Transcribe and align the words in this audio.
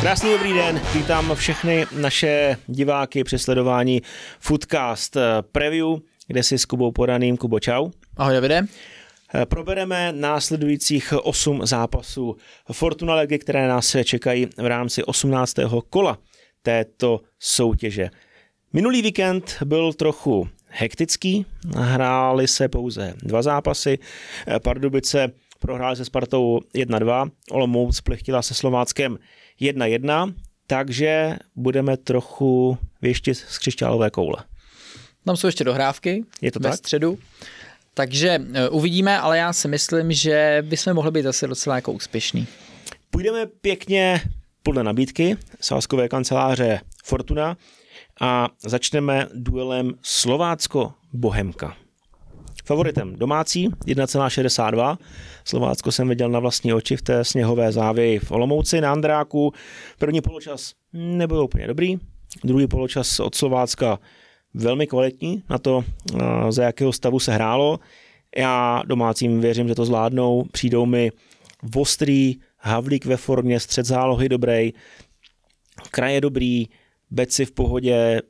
Krásný 0.00 0.32
dobrý 0.32 0.52
den, 0.52 0.80
vítám 0.94 1.34
všechny 1.34 1.86
naše 2.00 2.56
diváky 2.66 3.24
při 3.24 3.38
sledování 3.38 4.02
Foodcast 4.38 5.16
Preview, 5.52 5.86
kde 6.26 6.42
si 6.42 6.58
s 6.58 6.64
Kubou 6.64 6.92
podaným. 6.92 7.36
Kubo, 7.36 7.60
čau. 7.60 7.90
Ahoj 8.16 8.34
Davide. 8.34 8.62
Probereme 9.44 10.12
následujících 10.12 11.12
8 11.22 11.66
zápasů 11.66 12.36
Fortuna 12.72 13.14
Legy, 13.14 13.38
které 13.38 13.68
nás 13.68 13.96
čekají 14.04 14.46
v 14.56 14.66
rámci 14.66 15.04
18. 15.04 15.54
kola 15.90 16.18
této 16.62 17.20
soutěže. 17.38 18.10
Minulý 18.72 19.02
víkend 19.02 19.56
byl 19.64 19.92
trochu 19.92 20.48
hektický, 20.66 21.46
hrály 21.76 22.48
se 22.48 22.68
pouze 22.68 23.14
dva 23.22 23.42
zápasy, 23.42 23.98
Pardubice 24.62 25.32
prohráli 25.58 25.96
se 25.96 26.04
Spartou 26.04 26.60
1-2, 26.74 27.30
Olomouc 27.50 28.00
plichtila 28.00 28.42
se 28.42 28.54
Slováckem 28.54 29.18
1-1, 29.60 30.34
takže 30.66 31.36
budeme 31.56 31.96
trochu 31.96 32.78
věštit 33.02 33.34
z 33.34 33.58
křišťálové 33.58 34.10
koule. 34.10 34.36
Tam 35.24 35.36
jsou 35.36 35.46
ještě 35.46 35.64
dohrávky 35.64 36.24
Je 36.40 36.52
to 36.52 36.58
ve 36.60 36.68
tak? 36.70 36.78
středu. 36.78 37.18
Takže 37.94 38.38
eh, 38.54 38.68
uvidíme, 38.68 39.18
ale 39.18 39.38
já 39.38 39.52
si 39.52 39.68
myslím, 39.68 40.12
že 40.12 40.58
bychom 40.66 40.94
mohli 40.94 41.10
být 41.10 41.22
zase 41.22 41.46
docela 41.46 41.76
jako 41.76 41.92
úspěšný. 41.92 42.46
Půjdeme 43.10 43.46
pěkně 43.46 44.22
podle 44.62 44.84
nabídky 44.84 45.36
sáskové 45.60 46.08
kanceláře 46.08 46.80
Fortuna 47.04 47.56
a 48.20 48.48
začneme 48.62 49.26
duelem 49.34 49.94
Slovácko-Bohemka. 50.02 51.74
Favoritem 52.70 53.16
domácí 53.16 53.68
1,62. 53.68 54.98
Slovácko 55.44 55.92
jsem 55.92 56.08
viděl 56.08 56.28
na 56.28 56.38
vlastní 56.38 56.72
oči 56.72 56.96
v 56.96 57.02
té 57.02 57.24
sněhové 57.24 57.72
závěji 57.72 58.18
v 58.18 58.30
Olomouci 58.30 58.80
na 58.80 58.92
Andráku. 58.92 59.52
První 59.98 60.20
poločas 60.20 60.72
nebyl 60.92 61.44
úplně 61.44 61.66
dobrý, 61.66 61.98
druhý 62.44 62.66
poločas 62.66 63.20
od 63.20 63.34
Slovácka 63.34 63.98
velmi 64.54 64.86
kvalitní 64.86 65.42
na 65.50 65.58
to, 65.58 65.84
eh, 66.14 66.52
za 66.52 66.62
jakého 66.62 66.92
stavu 66.92 67.18
se 67.18 67.32
hrálo. 67.32 67.80
Já 68.36 68.82
domácím 68.86 69.40
věřím, 69.40 69.68
že 69.68 69.74
to 69.74 69.84
zvládnou. 69.84 70.44
Přijdou 70.52 70.86
mi 70.86 71.12
ostrý, 71.76 72.36
Havlík 72.58 73.06
ve 73.06 73.16
formě, 73.16 73.60
střed 73.60 73.86
zálohy 73.86 74.28
dobrý, 74.28 74.72
kraje 75.90 76.20
dobrý, 76.20 76.66
Beci 77.10 77.44
v 77.44 77.52
pohodě, 77.52 78.22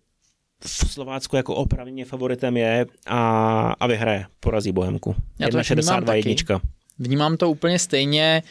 v 0.64 0.92
Slovácku 0.92 1.36
jako 1.36 1.54
opravně 1.54 2.04
favoritem 2.04 2.56
je 2.56 2.86
a, 3.06 3.74
a 3.80 3.86
vyhraje, 3.86 4.26
porazí 4.40 4.72
Bohemku. 4.72 5.16
Já 5.38 5.48
to 5.48 5.58
1,62 5.58 6.04
taky. 6.04 6.18
jednička. 6.18 6.60
Vnímám 6.98 7.36
to 7.36 7.50
úplně 7.50 7.78
stejně. 7.78 8.42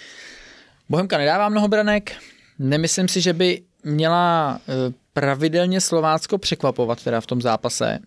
Bohemka 0.90 1.18
nedává 1.18 1.50
mnoho 1.50 1.68
branek. 1.68 2.16
Nemyslím 2.60 3.08
si, 3.08 3.22
že 3.22 3.34
by 3.34 3.62
měla 3.84 4.60
eh, 4.68 4.94
pravidelně 5.14 5.82
Slovácko 5.82 6.38
překvapovat 6.38 7.04
teda 7.04 7.22
v 7.22 7.26
tom 7.26 7.42
zápase. 7.42 8.00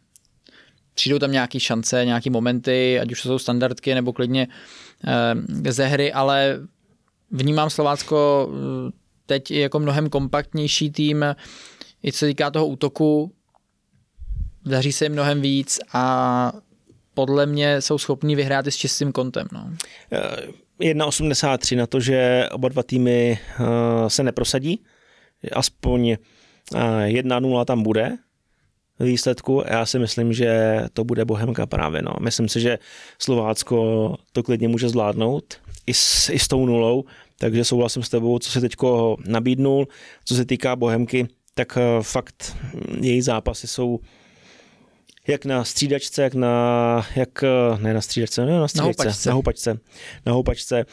Přijdou 0.94 1.18
tam 1.18 1.32
nějaké 1.32 1.60
šance, 1.60 2.04
nějaké 2.04 2.30
momenty, 2.30 3.00
ať 3.00 3.12
už 3.12 3.22
to 3.22 3.28
jsou 3.28 3.38
standardky 3.38 3.94
nebo 3.94 4.12
klidně 4.12 4.48
eh, 5.64 5.72
ze 5.72 5.86
hry, 5.86 6.12
ale 6.12 6.60
vnímám 7.30 7.70
Slovácko 7.70 8.48
eh, 8.52 8.92
teď 9.26 9.50
jako 9.50 9.78
mnohem 9.78 10.08
kompaktnější 10.08 10.90
tým, 10.90 11.24
i 12.04 12.12
co 12.12 12.18
se 12.18 12.26
týká 12.26 12.50
toho 12.50 12.66
útoku, 12.66 13.32
daří 14.66 14.92
se 14.92 15.04
jim 15.04 15.12
mnohem 15.12 15.40
víc 15.40 15.80
a 15.92 16.52
podle 17.14 17.46
mě 17.46 17.80
jsou 17.80 17.98
schopní 17.98 18.36
vyhrát 18.36 18.66
i 18.66 18.70
s 18.70 18.76
čistým 18.76 19.12
kontem. 19.12 19.48
No. 19.52 19.70
Eh, 20.12 20.94
1,83 20.94 21.76
na 21.76 21.86
to, 21.86 22.00
že 22.00 22.48
oba 22.52 22.68
dva 22.68 22.82
týmy 22.82 23.38
eh, 23.38 24.10
se 24.10 24.22
neprosadí. 24.22 24.82
Aspoň 25.52 26.08
eh, 26.10 26.16
1-0 27.06 27.64
tam 27.64 27.82
bude 27.82 28.18
výsledku. 29.00 29.62
Já 29.66 29.86
si 29.86 29.98
myslím, 29.98 30.32
že 30.32 30.80
to 30.92 31.04
bude 31.04 31.24
Bohemka 31.24 31.66
právě. 31.66 32.02
No. 32.02 32.12
Myslím 32.20 32.48
si, 32.48 32.60
že 32.60 32.78
Slovácko 33.18 34.16
to 34.32 34.42
klidně 34.42 34.68
může 34.68 34.88
zvládnout 34.88 35.54
i 35.86 35.94
s, 35.94 36.28
i 36.28 36.38
s 36.38 36.48
tou 36.48 36.66
nulou, 36.66 37.04
takže 37.38 37.64
souhlasím 37.64 38.02
s 38.02 38.08
tebou, 38.08 38.38
co 38.38 38.50
se 38.50 38.60
teď 38.60 38.74
nabídnul. 39.26 39.88
Co 40.24 40.34
se 40.34 40.44
týká 40.44 40.76
Bohemky, 40.76 41.28
tak 41.54 41.78
eh, 41.80 42.02
fakt 42.02 42.56
její 43.00 43.22
zápasy 43.22 43.66
jsou 43.66 44.00
jak 45.28 45.44
na 45.44 45.64
střídačce, 45.64 46.22
jak 46.22 46.34
na, 46.34 47.06
jak, 47.16 47.42
eh, 47.42 47.78
ne 47.78 47.94
na 47.94 48.00
střídačce, 48.00 48.46
ne 48.46 48.60
na 48.60 48.68
střídačce, 48.68 49.02
houpačce. 49.02 49.28
na 49.28 49.34
houpačce, 49.34 49.78
na 50.26 50.32
houpačce. 50.32 50.86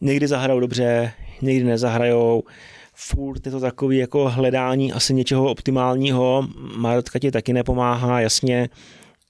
Někdy 0.00 0.28
zahrajou 0.28 0.60
dobře, 0.60 1.12
někdy 1.42 1.64
nezahrajou, 1.64 2.42
furt 2.94 3.46
je 3.46 3.52
to 3.52 3.60
takový 3.60 3.98
jako 3.98 4.28
hledání 4.28 4.92
asi 4.92 5.14
něčeho 5.14 5.50
optimálního, 5.50 6.48
Marotka 6.76 7.18
ti 7.18 7.30
taky 7.30 7.52
nepomáhá, 7.52 8.20
jasně, 8.20 8.68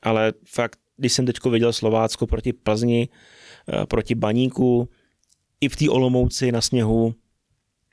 ale 0.02 0.32
fakt, 0.46 0.78
když 0.96 1.12
jsem 1.12 1.26
teďko 1.26 1.50
viděl 1.50 1.72
Slovácko 1.72 2.26
proti 2.26 2.52
Plzni, 2.52 3.08
eh, 3.68 3.86
proti 3.86 4.14
Baníku, 4.14 4.88
i 5.60 5.68
v 5.68 5.76
té 5.76 5.90
Olomouci 5.90 6.52
na 6.52 6.60
sněhu, 6.60 7.14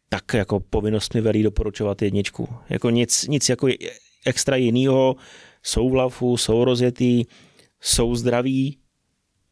tak 0.10 0.34
jako 0.34 0.60
povinnost 0.60 1.14
mi 1.14 1.22
velí 1.22 1.44
doporučovat 1.44 2.02
jedničku. 2.02 2.50
Jako 2.70 2.90
nic, 2.90 3.28
nic 3.28 3.50
jako 3.50 3.68
extra 4.26 4.56
jinýho, 4.56 5.16
jsou 5.64 5.90
v 5.90 5.96
lafu, 5.96 6.38
jsou 6.38 6.64
rozjetý, 6.64 7.26
jsou 7.82 8.16
zdraví, 8.16 8.78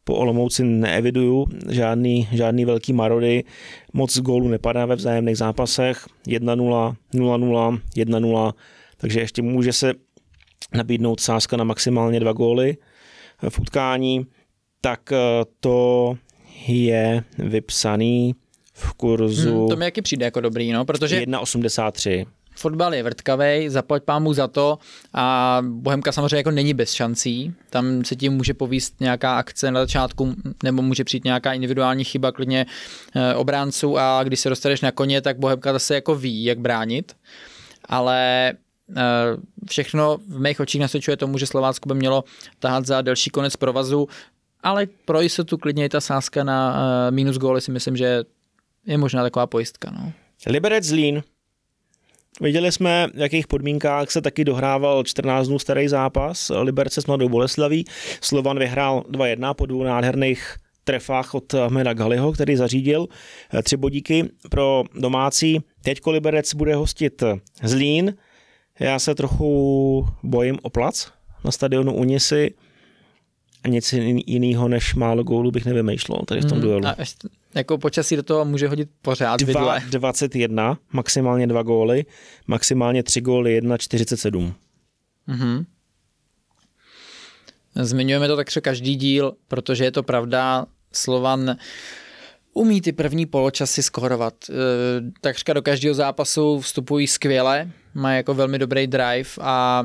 po 0.04 0.14
Olomouci 0.14 0.64
neeviduju 0.64 1.46
žádný, 1.68 2.28
žádný 2.32 2.64
velký 2.64 2.92
marody, 2.92 3.44
moc 3.92 4.18
gólů 4.18 4.48
nepadá 4.48 4.86
ve 4.86 4.96
vzájemných 4.96 5.36
zápasech, 5.38 6.06
1-0, 6.26 6.94
0-0, 7.14 7.80
1-0, 7.96 8.52
takže 8.96 9.20
ještě 9.20 9.42
může 9.42 9.72
se 9.72 9.94
nabídnout 10.74 11.20
sázka 11.20 11.56
na 11.56 11.64
maximálně 11.64 12.20
dva 12.20 12.32
góly 12.32 12.76
v 13.48 13.58
utkání, 13.58 14.26
tak 14.80 15.12
eh, 15.12 15.16
to 15.60 16.14
je 16.66 17.24
vypsaný 17.38 18.34
v 18.72 18.92
kurzu 18.92 19.58
Hmm, 19.58 19.68
to 19.68 19.76
mi 19.76 19.84
jaký 19.84 20.02
přijde 20.02 20.24
jako 20.24 20.40
dobrý, 20.40 20.72
no, 20.72 20.84
protože 20.84 21.20
1,83. 21.20 22.26
Fotbal 22.58 22.94
je 22.94 23.02
vrtkavej, 23.02 23.68
zaplať 23.70 24.02
pámu 24.02 24.34
za 24.34 24.48
to 24.48 24.78
a 25.14 25.58
Bohemka 25.62 26.12
samozřejmě 26.12 26.36
jako 26.36 26.50
není 26.50 26.74
bez 26.74 26.92
šancí. 26.92 27.54
Tam 27.70 28.04
se 28.04 28.16
tím 28.16 28.32
může 28.32 28.54
povíst 28.54 29.00
nějaká 29.00 29.38
akce 29.38 29.70
na 29.70 29.80
začátku, 29.80 30.34
nebo 30.62 30.82
může 30.82 31.04
přijít 31.04 31.24
nějaká 31.24 31.52
individuální 31.52 32.04
chyba 32.04 32.32
klidně 32.32 32.66
eh, 33.16 33.34
obránců 33.34 33.98
a 33.98 34.24
když 34.24 34.40
se 34.40 34.48
dostaneš 34.48 34.80
na 34.80 34.92
koně, 34.92 35.20
tak 35.20 35.38
Bohemka 35.38 35.72
zase 35.72 35.94
jako 35.94 36.14
ví, 36.14 36.44
jak 36.44 36.58
bránit. 36.58 37.16
Ale 37.84 38.52
eh, 38.96 39.02
všechno 39.68 40.18
v 40.28 40.40
mých 40.40 40.60
očích 40.60 40.80
nasvědčuje 40.80 41.16
tomu, 41.16 41.38
že 41.38 41.46
Slovácko 41.46 41.88
by 41.88 41.94
mělo 41.94 42.24
tahat 42.58 42.86
za 42.86 43.02
delší 43.02 43.30
konec 43.30 43.56
provazu, 43.56 44.08
ale 44.62 44.86
pro 45.04 45.20
jistotu 45.20 45.58
klidně 45.58 45.84
i 45.84 45.88
ta 45.88 46.00
sázka 46.00 46.44
na 46.44 46.76
eh, 46.76 47.10
minus 47.10 47.36
góly 47.36 47.60
si 47.60 47.70
myslím, 47.70 47.96
že 47.96 48.24
je 48.86 48.98
možná 48.98 49.22
taková 49.22 49.46
pojistka. 49.46 49.90
No. 49.90 50.12
Liberec 50.46 50.84
Zlín. 50.84 51.22
Viděli 52.40 52.72
jsme, 52.72 53.08
v 53.14 53.18
jakých 53.18 53.46
podmínkách 53.46 54.10
se 54.10 54.20
taky 54.20 54.44
dohrával 54.44 55.04
14 55.04 55.48
dnů 55.48 55.58
starý 55.58 55.88
zápas. 55.88 56.52
Liberce 56.62 57.02
s 57.02 57.06
Mladou 57.06 57.28
Boleslaví. 57.28 57.84
Slovan 58.20 58.58
vyhrál 58.58 59.04
2-1 59.10 59.54
po 59.54 59.66
dvou 59.66 59.82
nádherných 59.82 60.56
trefách 60.84 61.34
od 61.34 61.54
Ahmeda 61.54 61.94
Galiho, 61.94 62.32
který 62.32 62.56
zařídil 62.56 63.06
eh, 63.54 63.62
tři 63.62 63.76
bodíky 63.76 64.24
pro 64.50 64.84
domácí. 64.94 65.60
Teďko 65.82 66.10
Liberec 66.10 66.54
bude 66.54 66.74
hostit 66.74 67.22
Zlín. 67.62 68.14
Já 68.80 68.98
se 68.98 69.14
trochu 69.14 70.08
bojím 70.22 70.58
o 70.62 70.70
plac 70.70 71.08
na 71.44 71.50
stadionu 71.50 71.94
Unisy. 71.94 72.54
A 73.64 73.68
nic 73.68 73.94
jiného 74.26 74.68
než 74.68 74.94
málo 74.94 75.22
gólů 75.22 75.50
bych 75.50 75.66
nevymýšlel 75.66 76.18
tady 76.26 76.40
v 76.40 76.44
tom 76.44 76.60
duelu. 76.60 76.86
A 76.86 76.94
ještě, 76.98 77.28
jako 77.54 77.78
počasí 77.78 78.16
do 78.16 78.22
toho 78.22 78.44
může 78.44 78.68
hodit 78.68 78.88
pořád 79.02 79.40
vidle. 79.42 79.82
2,21, 79.90 80.76
maximálně 80.92 81.46
dva 81.46 81.62
góly, 81.62 82.06
maximálně 82.46 83.02
tři 83.02 83.20
góly, 83.20 83.60
1,47. 83.62 84.52
Mhm. 85.26 85.64
Zmiňujeme 87.74 88.28
to 88.28 88.36
takřka 88.36 88.60
každý 88.60 88.96
díl, 88.96 89.32
protože 89.48 89.84
je 89.84 89.92
to 89.92 90.02
pravda, 90.02 90.66
Slovan 90.92 91.56
umí 92.52 92.80
ty 92.80 92.92
první 92.92 93.26
poločasy 93.26 93.82
skórovat. 93.82 94.34
E, 94.50 94.54
Takřka 95.20 95.52
do 95.52 95.62
každého 95.62 95.94
zápasu 95.94 96.60
vstupují 96.60 97.06
skvěle, 97.06 97.70
mají 97.94 98.16
jako 98.16 98.34
velmi 98.34 98.58
dobrý 98.58 98.86
drive 98.86 99.30
a 99.40 99.84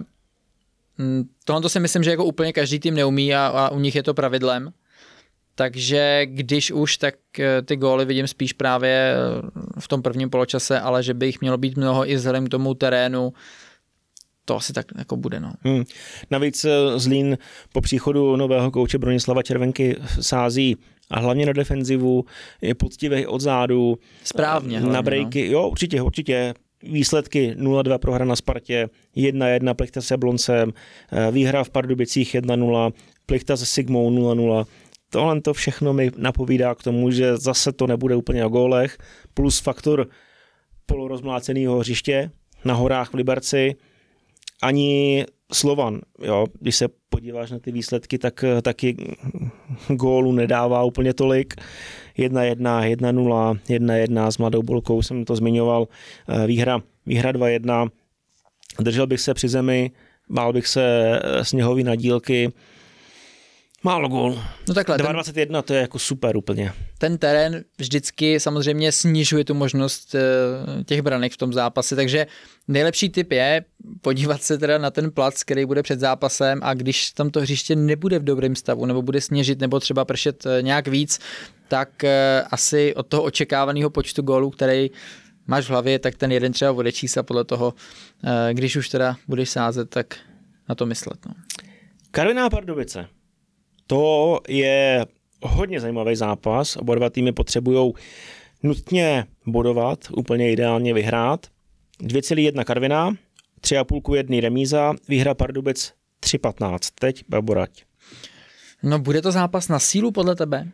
mm, 0.97 1.23
tohle 1.45 1.69
si 1.69 1.79
myslím, 1.79 2.03
že 2.03 2.09
jako 2.09 2.25
úplně 2.25 2.53
každý 2.53 2.79
tým 2.79 2.95
neumí 2.95 3.35
a, 3.35 3.47
a 3.47 3.69
u 3.69 3.79
nich 3.79 3.95
je 3.95 4.03
to 4.03 4.13
pravidlem. 4.13 4.73
Takže 5.55 6.25
když 6.25 6.71
už, 6.71 6.97
tak 6.97 7.15
eh, 7.39 7.61
ty 7.61 7.75
góly 7.75 8.05
vidím 8.05 8.27
spíš 8.27 8.53
právě 8.53 9.15
eh, 9.15 9.79
v 9.79 9.87
tom 9.87 10.01
prvním 10.01 10.29
poločase, 10.29 10.79
ale 10.79 11.03
že 11.03 11.13
by 11.13 11.25
jich 11.25 11.41
mělo 11.41 11.57
být 11.57 11.77
mnoho 11.77 12.09
i 12.09 12.15
vzhledem 12.15 12.45
k 12.45 12.49
tomu 12.49 12.73
terénu, 12.73 13.33
to 14.45 14.55
asi 14.55 14.73
tak 14.73 14.85
jako 14.97 15.17
bude. 15.17 15.39
No. 15.39 15.53
Hmm. 15.61 15.83
Navíc 16.31 16.65
eh, 16.65 16.99
Zlín 16.99 17.37
po 17.73 17.81
příchodu 17.81 18.35
nového 18.35 18.71
kouče 18.71 18.97
Bronislava 18.97 19.43
Červenky 19.43 19.97
sází 20.21 20.77
a 21.09 21.19
hlavně 21.19 21.45
na 21.45 21.53
defenzivu, 21.53 22.25
je 22.61 22.75
poctivý 22.75 23.25
od 23.25 23.41
zádu. 23.41 23.97
Správně. 24.23 24.79
Na 24.79 24.85
hlavně, 24.85 25.01
breaky, 25.01 25.45
no. 25.45 25.51
jo, 25.51 25.69
určitě, 25.69 26.01
určitě. 26.01 26.53
výsledky 26.83 27.55
0-2 27.57 27.97
prohra 27.97 28.25
na 28.25 28.35
Spartě, 28.35 28.89
1-1 29.17 29.73
Plichta 29.73 30.01
s 30.01 30.11
Jabloncem, 30.11 30.73
eh, 31.11 31.31
výhra 31.31 31.63
v 31.63 31.69
Pardubicích 31.69 32.35
1-0, 32.35 32.91
Plichta 33.25 33.57
se 33.57 33.65
Sigmou 33.65 34.09
0-0. 34.09 34.65
Tohle 35.13 35.41
to 35.41 35.53
všechno 35.53 35.93
mi 35.93 36.11
napovídá 36.17 36.75
k 36.75 36.83
tomu, 36.83 37.11
že 37.11 37.37
zase 37.37 37.71
to 37.71 37.87
nebude 37.87 38.15
úplně 38.15 38.45
o 38.45 38.49
gólech, 38.49 38.97
plus 39.33 39.59
faktor 39.59 40.07
polorozmláceného 40.85 41.79
hřiště 41.79 42.31
na 42.65 42.73
horách 42.73 43.09
v 43.09 43.13
Liberci, 43.13 43.75
ani 44.61 45.25
Slovan, 45.51 46.01
jo, 46.21 46.45
když 46.59 46.75
se 46.75 46.87
podíváš 47.09 47.51
na 47.51 47.59
ty 47.59 47.71
výsledky, 47.71 48.17
tak 48.17 48.45
taky 48.61 49.15
gólu 49.87 50.31
nedává 50.31 50.83
úplně 50.83 51.13
tolik. 51.13 51.53
1-1, 52.17 52.95
1-0, 52.95 53.59
1-1 53.69 54.27
s 54.27 54.37
Mladou 54.37 54.63
Bolkou 54.63 55.01
jsem 55.01 55.25
to 55.25 55.35
zmiňoval, 55.35 55.87
eh, 56.29 56.47
výhra, 56.47 56.81
výhra 57.05 57.31
2-1, 57.31 57.89
držel 58.79 59.07
bych 59.07 59.19
se 59.19 59.33
při 59.33 59.49
zemi, 59.49 59.91
bál 60.29 60.53
bych 60.53 60.67
se 60.67 61.19
sněhový 61.41 61.83
nadílky, 61.83 62.49
Málo 63.85 64.09
gól. 64.09 64.43
No 64.67 64.73
takhle. 64.73 64.97
21 64.97 65.61
ten, 65.61 65.67
to 65.67 65.73
je 65.73 65.81
jako 65.81 65.99
super 65.99 66.37
úplně. 66.37 66.73
Ten 66.97 67.17
terén 67.17 67.63
vždycky 67.77 68.39
samozřejmě 68.39 68.91
snižuje 68.91 69.45
tu 69.45 69.53
možnost 69.53 70.15
eh, 70.15 70.83
těch 70.83 71.01
branek 71.01 71.33
v 71.33 71.37
tom 71.37 71.53
zápase, 71.53 71.95
takže 71.95 72.27
nejlepší 72.67 73.09
tip 73.09 73.31
je 73.31 73.65
podívat 74.01 74.43
se 74.43 74.57
teda 74.57 74.77
na 74.77 74.91
ten 74.91 75.11
plac, 75.11 75.43
který 75.43 75.65
bude 75.65 75.83
před 75.83 75.99
zápasem 75.99 76.59
a 76.63 76.73
když 76.73 77.11
tam 77.11 77.29
to 77.29 77.41
hřiště 77.41 77.75
nebude 77.75 78.19
v 78.19 78.23
dobrém 78.23 78.55
stavu 78.55 78.85
nebo 78.85 79.01
bude 79.01 79.21
sněžit 79.21 79.59
nebo 79.59 79.79
třeba 79.79 80.05
pršet 80.05 80.45
eh, 80.45 80.61
nějak 80.61 80.87
víc, 80.87 81.19
tak 81.67 82.03
eh, 82.03 82.43
asi 82.51 82.95
od 82.95 83.07
toho 83.07 83.23
očekávaného 83.23 83.89
počtu 83.89 84.21
gólů, 84.21 84.49
který 84.49 84.91
máš 85.47 85.65
v 85.65 85.69
hlavě, 85.69 85.99
tak 85.99 86.15
ten 86.15 86.31
jeden 86.31 86.51
třeba 86.51 86.71
odečíst 86.71 87.17
a 87.17 87.23
podle 87.23 87.43
toho, 87.43 87.73
když 88.51 88.75
už 88.75 88.89
teda 88.89 89.15
budeš 89.27 89.49
sázet, 89.49 89.89
tak 89.89 90.15
na 90.69 90.75
to 90.75 90.85
myslet. 90.85 91.25
No. 91.25 91.33
Karviná 92.11 92.49
Pardubice. 92.49 93.07
To 93.87 94.39
je 94.47 95.05
hodně 95.41 95.79
zajímavý 95.79 96.15
zápas. 96.15 96.75
Oba 96.75 96.95
dva 96.95 97.09
týmy 97.09 97.31
potřebují 97.31 97.93
nutně 98.63 99.25
bodovat, 99.45 99.99
úplně 100.11 100.51
ideálně 100.51 100.93
vyhrát. 100.93 101.47
2,1 101.99 102.63
Karviná, 102.63 103.11
3,5 103.61 104.01
ku 104.01 104.15
1 104.15 104.37
remíza, 104.39 104.93
výhra 105.09 105.33
Pardubic 105.33 105.93
3,15. 106.23 106.77
Teď 106.99 107.23
Baborať. 107.29 107.83
No 108.83 108.99
bude 108.99 109.21
to 109.21 109.31
zápas 109.31 109.67
na 109.67 109.79
sílu 109.79 110.11
podle 110.11 110.35
tebe? 110.35 110.67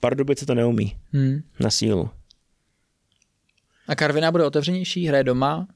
Pardubice 0.00 0.46
to 0.46 0.54
neumí. 0.54 0.96
Hmm. 1.12 1.42
Na 1.60 1.70
sílu. 1.70 2.10
A 3.88 3.94
Karviná 3.94 4.32
bude 4.32 4.44
otevřenější, 4.44 5.06
hraje 5.06 5.24
doma? 5.24 5.66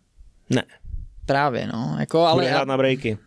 Ne. 0.50 0.62
Právě, 1.26 1.66
no. 1.66 1.96
Jako, 2.00 2.20
ale 2.20 2.34
bude 2.34 2.50
hrát 2.50 2.68
na 2.68 2.76
breaky. 2.76 3.18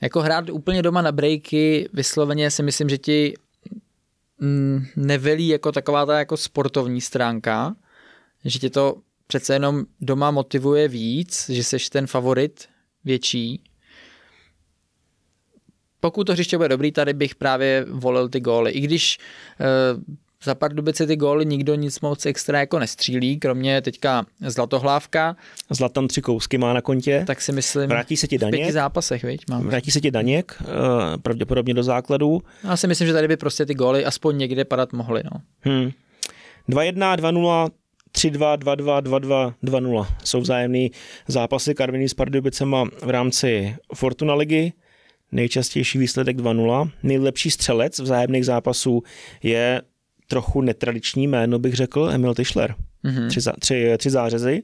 Jako 0.00 0.20
hrát 0.20 0.50
úplně 0.50 0.82
doma 0.82 1.02
na 1.02 1.12
breaky, 1.12 1.88
vysloveně 1.92 2.50
si 2.50 2.62
myslím, 2.62 2.88
že 2.88 2.98
ti 2.98 3.34
mm, 4.38 4.86
nevelí 4.96 5.48
jako 5.48 5.72
taková 5.72 6.06
ta 6.06 6.18
jako 6.18 6.36
sportovní 6.36 7.00
stránka, 7.00 7.76
že 8.44 8.58
tě 8.58 8.70
to 8.70 8.96
přece 9.26 9.52
jenom 9.52 9.84
doma 10.00 10.30
motivuje 10.30 10.88
víc, 10.88 11.50
že 11.50 11.64
seš 11.64 11.88
ten 11.88 12.06
favorit 12.06 12.68
větší. 13.04 13.64
Pokud 16.00 16.24
to 16.24 16.32
hřiště 16.32 16.56
bude 16.56 16.68
dobrý, 16.68 16.92
tady 16.92 17.12
bych 17.12 17.34
právě 17.34 17.86
volil 17.90 18.28
ty 18.28 18.40
góly. 18.40 18.70
I 18.70 18.80
když 18.80 19.18
e, 19.18 19.64
za 20.44 20.54
Pardubice 20.54 21.06
ty 21.06 21.16
góly 21.16 21.46
nikdo 21.46 21.74
nic 21.74 22.00
moc 22.00 22.26
extra 22.26 22.60
jako 22.60 22.78
nestřílí, 22.78 23.38
kromě 23.38 23.82
teďka 23.82 24.26
Zlatohlávka. 24.40 25.36
Zlatan 25.70 26.08
tři 26.08 26.22
kousky 26.22 26.58
má 26.58 26.72
na 26.72 26.80
kontě. 26.80 27.24
Tak 27.26 27.42
si 27.42 27.52
myslím, 27.52 27.88
vrátí 27.88 28.16
se 28.16 28.26
ti 28.26 28.38
Daněk. 28.38 28.54
V 28.54 28.58
pěti 28.58 28.72
zápasech, 28.72 29.22
viď, 29.22 29.44
mám. 29.50 29.66
Vrátí 29.66 29.90
se 29.90 30.00
ti 30.00 30.10
Daněk, 30.10 30.56
uh, 30.60 30.66
pravděpodobně 31.22 31.74
do 31.74 31.82
základu. 31.82 32.42
Já 32.64 32.76
si 32.76 32.86
myslím, 32.86 33.06
že 33.06 33.12
tady 33.12 33.28
by 33.28 33.36
prostě 33.36 33.66
ty 33.66 33.74
góly 33.74 34.04
aspoň 34.04 34.38
někde 34.38 34.64
padat 34.64 34.92
mohly. 34.92 35.22
No. 35.24 35.40
Hmm. 35.60 35.90
2-1, 36.68 37.16
2-0, 37.16 37.68
3-2, 38.12 38.58
2-2, 38.58 39.02
2-2, 39.02 39.54
2-0. 39.64 40.06
Jsou 40.24 40.40
vzájemný 40.40 40.90
zápasy 41.28 41.74
Karviní 41.74 42.08
s 42.08 42.14
Pardubicema 42.14 42.84
v 43.02 43.10
rámci 43.10 43.76
Fortuna 43.94 44.34
ligy. 44.34 44.72
Nejčastější 45.32 45.98
výsledek 45.98 46.36
2-0. 46.36 46.90
Nejlepší 47.02 47.50
střelec 47.50 47.98
vzájemných 47.98 48.44
zápasů 48.44 49.02
je 49.42 49.82
trochu 50.30 50.60
netradiční 50.60 51.26
jméno, 51.26 51.58
bych 51.58 51.74
řekl, 51.74 52.10
Emil 52.10 52.34
Tischler. 52.34 52.74
Mm-hmm. 53.04 53.28
Tři, 53.28 53.40
tři, 53.58 53.94
tři 53.98 54.10
zářezy 54.10 54.62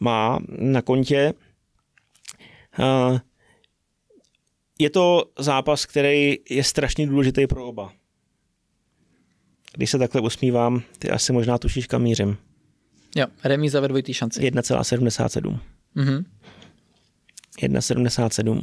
má 0.00 0.38
na 0.48 0.82
kontě. 0.82 1.32
Uh, 2.78 3.18
je 4.78 4.90
to 4.90 5.24
zápas, 5.38 5.86
který 5.86 6.38
je 6.50 6.64
strašně 6.64 7.06
důležitý 7.06 7.46
pro 7.46 7.66
oba. 7.66 7.92
Když 9.74 9.90
se 9.90 9.98
takhle 9.98 10.20
usmívám, 10.20 10.82
ty 10.98 11.10
asi 11.10 11.32
možná 11.32 11.58
tušíš, 11.58 11.86
kam 11.86 12.02
mířím. 12.02 12.36
Jo, 13.16 13.26
remíza 13.44 13.80
ve 13.80 13.88
dvojitý 13.88 14.14
šanci. 14.14 14.40
1,77. 14.40 15.58
Mm-hmm. 15.96 16.24
1,77. 17.58 18.62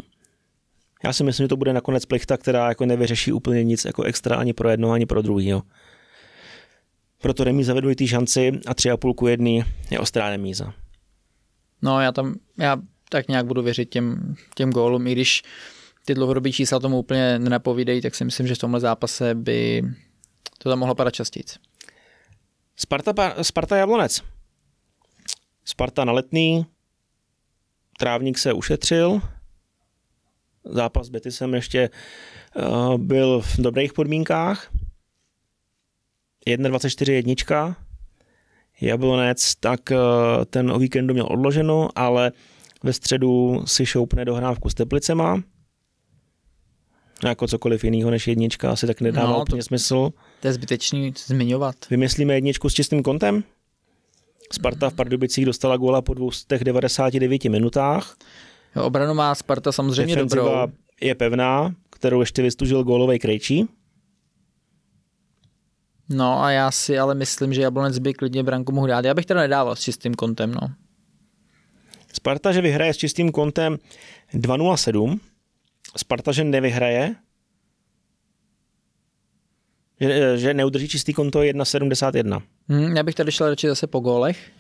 Já 1.04 1.14
si 1.14 1.24
myslím, 1.24 1.44
že 1.44 1.48
to 1.48 1.58
bude 1.58 1.74
nakonec 1.74 2.06
plichta, 2.06 2.38
která 2.38 2.70
jako 2.70 2.86
nevyřeší 2.86 3.32
úplně 3.32 3.64
nic 3.64 3.86
jako 3.86 4.04
extra 4.04 4.36
ani 4.36 4.54
pro 4.54 4.70
jedno, 4.70 4.92
ani 4.92 5.06
pro 5.06 5.22
druhého. 5.22 5.64
Proto 7.22 7.44
remíza 7.44 7.74
ve 7.74 7.82
dvojitý 7.82 8.08
šanci 8.08 8.52
a 8.66 8.74
tři 8.74 8.92
a 8.92 8.98
půlku 8.98 9.28
jedný 9.28 9.64
je 9.92 10.00
ostrá 10.00 10.30
remíza. 10.30 10.74
No 11.82 12.02
já 12.02 12.12
tam, 12.12 12.36
já 12.58 12.78
tak 13.10 13.28
nějak 13.28 13.46
budu 13.46 13.62
věřit 13.62 13.90
těm, 13.90 14.36
těm 14.56 14.72
gólům, 14.72 15.08
i 15.08 15.12
když 15.12 15.44
ty 16.06 16.14
dlouhodobí 16.14 16.52
čísla 16.52 16.80
tomu 16.80 17.00
úplně 17.00 17.40
nenapovídají, 17.40 18.02
tak 18.02 18.16
si 18.16 18.26
myslím, 18.26 18.48
že 18.48 18.56
v 18.56 18.58
tomhle 18.58 18.80
zápase 18.80 19.36
by 19.36 19.84
to 20.58 20.70
tam 20.70 20.80
mohlo 20.80 20.96
padat 20.96 21.14
častěji. 21.14 21.44
Sparta, 22.76 23.44
Sparta 23.44 23.78
Jablonec. 23.78 24.22
Sparta 25.66 26.06
na 26.06 26.14
letný, 26.14 26.66
trávník 28.00 28.38
se 28.38 28.54
ušetřil, 28.54 29.22
zápas 30.66 31.08
s 31.08 31.10
Betisem 31.10 31.54
ještě 31.54 31.90
uh, 32.56 32.98
byl 32.98 33.42
v 33.42 33.58
dobrých 33.58 33.94
podmínkách, 33.94 34.72
1.24 36.48 37.12
jednička, 37.12 37.76
Jablonec, 38.82 39.56
tak 39.56 39.92
eh, 39.92 39.96
ten 40.46 40.72
o 40.72 40.80
víkendu 40.80 41.14
měl 41.14 41.28
odloženo, 41.30 41.90
ale 41.96 42.32
ve 42.84 42.94
středu 42.94 43.62
si 43.66 43.86
šoupne 43.86 44.26
dohrávku 44.26 44.70
s 44.70 44.74
Teplicema. 44.74 45.44
Jako 47.26 47.48
cokoliv 47.48 47.84
jiného 47.84 48.12
než 48.12 48.28
jednička 48.28 48.72
asi 48.72 48.88
tak 48.88 49.02
nedává 49.02 49.30
no, 49.30 49.42
úplně 49.42 49.62
to, 49.62 49.66
smysl. 49.66 50.10
To 50.40 50.48
je 50.48 50.54
zbytečný 50.54 51.14
zmiňovat. 51.26 51.76
Vymyslíme 51.90 52.34
jedničku 52.34 52.70
s 52.70 52.74
čistým 52.74 53.04
kontem? 53.04 53.44
Sparta 54.54 54.90
v 54.90 54.94
Pardubicích 54.94 55.46
dostala 55.46 55.78
góla 55.78 56.02
po 56.02 56.14
299 56.14 57.46
minutách. 57.46 58.18
Obranu 58.82 59.14
má 59.14 59.36
Sparta 59.36 59.72
samozřejmě 59.72 60.16
Defenziva 60.16 60.62
dobrou. 60.66 60.78
je 61.02 61.16
pevná, 61.16 61.76
kterou 61.90 62.20
ještě 62.20 62.42
vystužil 62.42 62.84
gólový 62.84 63.20
Krejčí. 63.20 63.68
No 66.10 66.44
a 66.44 66.52
já 66.52 66.72
si 66.72 67.00
ale 67.00 67.16
myslím, 67.16 67.54
že 67.54 67.62
Jablonec 67.62 68.00
by 68.00 68.14
klidně 68.14 68.44
branku 68.44 68.72
mohl 68.72 68.88
dát. 68.88 69.06
Já 69.06 69.14
bych 69.14 69.26
teda 69.26 69.40
nedával 69.40 69.76
s 69.76 69.80
čistým 69.80 70.14
kontem, 70.14 70.52
no. 70.52 70.68
Sparta, 72.14 72.52
že 72.52 72.62
vyhraje 72.62 72.94
s 72.94 72.98
čistým 72.98 73.32
kontem 73.32 73.78
2-0-7. 74.34 75.20
Sparta, 75.98 76.32
že 76.32 76.44
nevyhraje. 76.44 77.16
Že, 80.00 80.38
že 80.38 80.54
neudrží 80.54 80.88
čistý 80.88 81.14
konto 81.14 81.40
1,71. 81.40 82.42
Hmm, 82.68 82.98
já 82.98 83.04
bych 83.04 83.16
tady 83.16 83.32
šel 83.32 83.50
radši 83.50 83.68
zase 83.68 83.88
po 83.88 84.00
gólech, 84.00 84.52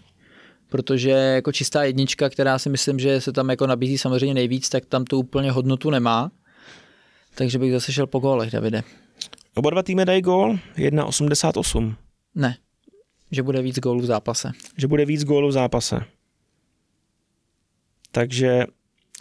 protože 0.70 1.10
jako 1.10 1.51
čistá 1.51 1.84
jednička, 1.84 2.30
která 2.30 2.60
si 2.60 2.70
myslím, 2.70 3.00
že 3.00 3.22
se 3.22 3.32
tam 3.32 3.50
jako 3.50 3.68
nabízí 3.68 3.98
samozřejmě 3.98 4.34
nejvíc, 4.34 4.70
tak 4.70 4.86
tam 4.86 5.06
tu 5.06 5.20
úplně 5.20 5.51
hodnotu 5.51 5.89
nemá. 5.89 6.32
Takže 7.36 7.60
bych 7.60 7.72
zase 7.72 7.94
šel 7.94 8.08
po 8.08 8.20
gólech, 8.20 8.51
Davide. 8.51 8.84
Oba 9.57 9.69
dva 9.69 9.83
týmy 9.83 10.05
dají 10.05 10.21
gól, 10.21 10.59
1,88. 10.75 11.95
Ne, 12.35 12.57
že 13.31 13.43
bude 13.43 13.61
víc 13.61 13.79
gólů 13.79 14.01
v 14.01 14.05
zápase. 14.05 14.51
Že 14.77 14.87
bude 14.87 15.05
víc 15.05 15.23
gólů 15.23 15.47
v 15.47 15.51
zápase. 15.51 15.99
Takže 18.11 18.65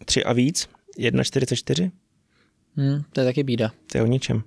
3 0.04 0.24
a 0.24 0.32
víc, 0.32 0.68
1,44. 0.98 1.90
Hmm, 2.76 3.02
to 3.12 3.20
je 3.20 3.26
taky 3.26 3.42
bída. 3.42 3.72
To 3.92 3.98
je 3.98 4.02
o 4.02 4.06
ničem. 4.06 4.42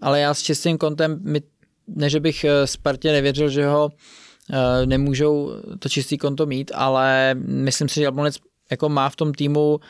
Ale 0.00 0.20
já 0.20 0.34
s 0.34 0.42
čistým 0.42 0.78
kontem, 0.78 1.20
my, 1.22 1.40
ne, 1.86 2.10
že 2.10 2.20
bych 2.20 2.44
eh, 2.44 2.66
Spartě 2.66 3.12
nevěřil, 3.12 3.48
že 3.48 3.66
ho 3.66 3.86
uh, 3.86 4.86
nemůžou 4.86 5.52
to 5.78 5.88
čistý 5.88 6.18
konto 6.18 6.46
mít, 6.46 6.70
ale 6.74 7.34
myslím 7.34 7.88
si, 7.88 7.94
že 7.94 8.02
Jablonec 8.02 8.36
jako 8.70 8.88
má 8.88 9.08
v 9.08 9.16
tom 9.16 9.34
týmu 9.34 9.80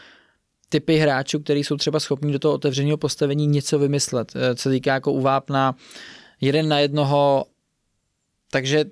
typy 0.72 0.96
hráčů, 0.96 1.40
kteří 1.40 1.64
jsou 1.64 1.76
třeba 1.76 2.00
schopni 2.00 2.32
do 2.32 2.38
toho 2.38 2.54
otevřeného 2.54 2.96
postavení 2.96 3.46
něco 3.46 3.78
vymyslet. 3.78 4.32
Eh, 4.36 4.54
co 4.54 4.70
týká 4.70 4.94
jako 4.94 5.12
uvápna 5.12 5.74
jeden 6.40 6.68
na 6.68 6.78
jednoho, 6.78 7.44
takže 8.50 8.84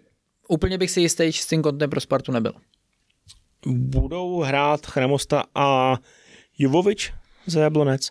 úplně 0.49 0.79
bych 0.79 0.91
si 0.91 1.01
jistý 1.01 1.33
čistým 1.33 1.63
kontem 1.63 1.91
pro 1.91 2.01
Spartu 2.01 2.33
nebyl. 2.33 2.53
Budou 3.67 4.41
hrát 4.41 4.87
Chramosta 4.87 5.45
a 5.55 5.97
Jovovič 6.59 7.13
za 7.47 7.61
Jablonec? 7.61 8.11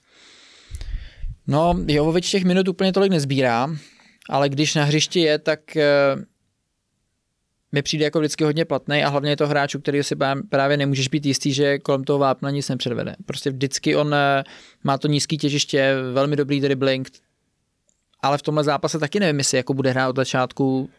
No, 1.48 1.76
Jovovič 1.88 2.32
těch 2.32 2.44
minut 2.44 2.68
úplně 2.68 2.94
tolik 2.94 3.12
nezbírá, 3.12 3.70
ale 4.30 4.50
když 4.50 4.76
na 4.76 4.84
hřišti 4.84 5.20
je, 5.20 5.40
tak 5.40 5.76
eh, 5.76 6.16
mi 7.72 7.82
přijde 7.82 8.06
jako 8.06 8.20
vždycky 8.20 8.44
hodně 8.44 8.66
platný 8.66 9.04
a 9.04 9.10
hlavně 9.10 9.32
je 9.32 9.38
to 9.38 9.48
hráč, 9.48 9.76
u 9.76 9.80
kterého 9.80 10.04
si 10.04 10.16
právě 10.50 10.78
nemůžeš 10.78 11.08
být 11.08 11.26
jistý, 11.26 11.54
že 11.54 11.80
kolem 11.80 12.04
toho 12.04 12.20
vápna 12.20 12.50
nic 12.50 12.70
nepředvede. 12.70 13.16
Prostě 13.26 13.50
vždycky 13.50 13.96
on 13.96 14.14
eh, 14.14 14.44
má 14.84 14.98
to 14.98 15.08
nízký 15.08 15.38
těžiště, 15.38 15.96
velmi 16.14 16.36
dobrý 16.36 16.62
dribbling, 16.62 17.10
ale 18.22 18.38
v 18.38 18.42
tomhle 18.42 18.64
zápase 18.64 19.00
taky 19.00 19.20
nevím, 19.20 19.38
jestli 19.38 19.58
jako 19.58 19.74
bude 19.74 19.90
hrát 19.92 20.10
od 20.10 20.16
začátku 20.16 20.90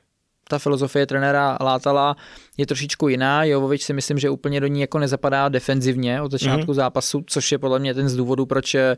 ta 0.48 0.58
filozofie 0.58 1.06
trenéra 1.06 1.58
Látala 1.60 2.16
je 2.56 2.66
trošičku 2.66 3.08
jiná. 3.08 3.44
Jovovič 3.44 3.82
si 3.82 3.92
myslím, 3.92 4.18
že 4.18 4.30
úplně 4.30 4.60
do 4.60 4.66
ní 4.66 4.80
jako 4.80 4.98
nezapadá 4.98 5.48
defenzivně 5.48 6.22
od 6.22 6.30
začátku 6.30 6.72
mm-hmm. 6.72 6.74
zápasu, 6.74 7.24
což 7.26 7.52
je 7.52 7.58
podle 7.58 7.78
mě 7.78 7.94
ten 7.94 8.08
z 8.08 8.16
důvodů, 8.16 8.46
proč 8.46 8.74
eh, 8.74 8.96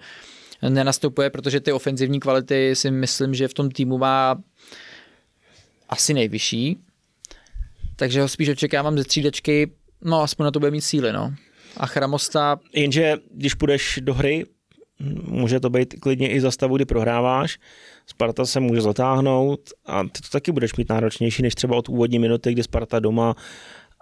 nenastupuje, 0.68 1.30
protože 1.30 1.60
ty 1.60 1.72
ofenzivní 1.72 2.20
kvality 2.20 2.76
si 2.76 2.90
myslím, 2.90 3.34
že 3.34 3.48
v 3.48 3.54
tom 3.54 3.70
týmu 3.70 3.98
má 3.98 4.36
asi 5.88 6.14
nejvyšší. 6.14 6.78
Takže 7.96 8.22
ho 8.22 8.28
spíš 8.28 8.48
očekávám 8.48 8.98
ze 8.98 9.04
třídečky, 9.04 9.72
no 10.04 10.22
aspoň 10.22 10.44
na 10.44 10.50
to 10.50 10.58
bude 10.58 10.70
mít 10.70 10.80
síly, 10.80 11.12
no. 11.12 11.34
A 11.76 11.86
Chramosta... 11.86 12.60
Jenže 12.72 13.16
když 13.34 13.54
půjdeš 13.54 13.98
do 14.02 14.14
hry, 14.14 14.46
může 15.22 15.60
to 15.60 15.70
být 15.70 15.94
klidně 16.00 16.30
i 16.30 16.40
za 16.40 16.50
stavu, 16.50 16.76
kdy 16.76 16.84
prohráváš, 16.84 17.58
Sparta 18.06 18.46
se 18.46 18.60
může 18.60 18.80
zatáhnout 18.80 19.60
a 19.86 20.02
ty 20.02 20.20
to 20.22 20.28
taky 20.32 20.52
budeš 20.52 20.74
mít 20.76 20.88
náročnější 20.88 21.42
než 21.42 21.54
třeba 21.54 21.76
od 21.76 21.88
úvodní 21.88 22.18
minuty, 22.18 22.52
kdy 22.52 22.62
Sparta 22.62 23.00
doma 23.00 23.36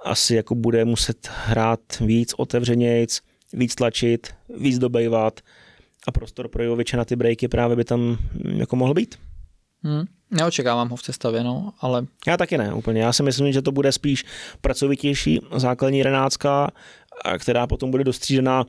asi 0.04 0.34
jako 0.34 0.54
bude 0.54 0.84
muset 0.84 1.28
hrát 1.44 1.80
víc 2.00 2.34
otevřenějc, 2.36 3.20
víc 3.52 3.74
tlačit, 3.74 4.28
víc 4.58 4.78
dobejvat 4.78 5.40
a 6.06 6.12
prostor 6.12 6.48
pro 6.48 6.62
Joviče 6.64 6.96
na 6.96 7.04
ty 7.04 7.16
breaky 7.16 7.48
právě 7.48 7.76
by 7.76 7.84
tam 7.84 8.18
jako 8.56 8.76
mohl 8.76 8.94
být. 8.94 9.18
Hmm. 9.82 10.04
Neočekávám 10.30 10.88
ho 10.88 10.96
v 10.96 11.02
cestavě, 11.02 11.44
no, 11.44 11.72
ale... 11.80 12.06
Já 12.26 12.36
taky 12.36 12.58
ne, 12.58 12.74
úplně. 12.74 13.02
Já 13.02 13.12
si 13.12 13.22
myslím, 13.22 13.52
že 13.52 13.62
to 13.62 13.72
bude 13.72 13.92
spíš 13.92 14.24
pracovitější 14.60 15.40
základní 15.56 15.98
jedenáctka, 15.98 16.70
která 17.38 17.66
potom 17.66 17.90
bude 17.90 18.04
dostřížená 18.04 18.64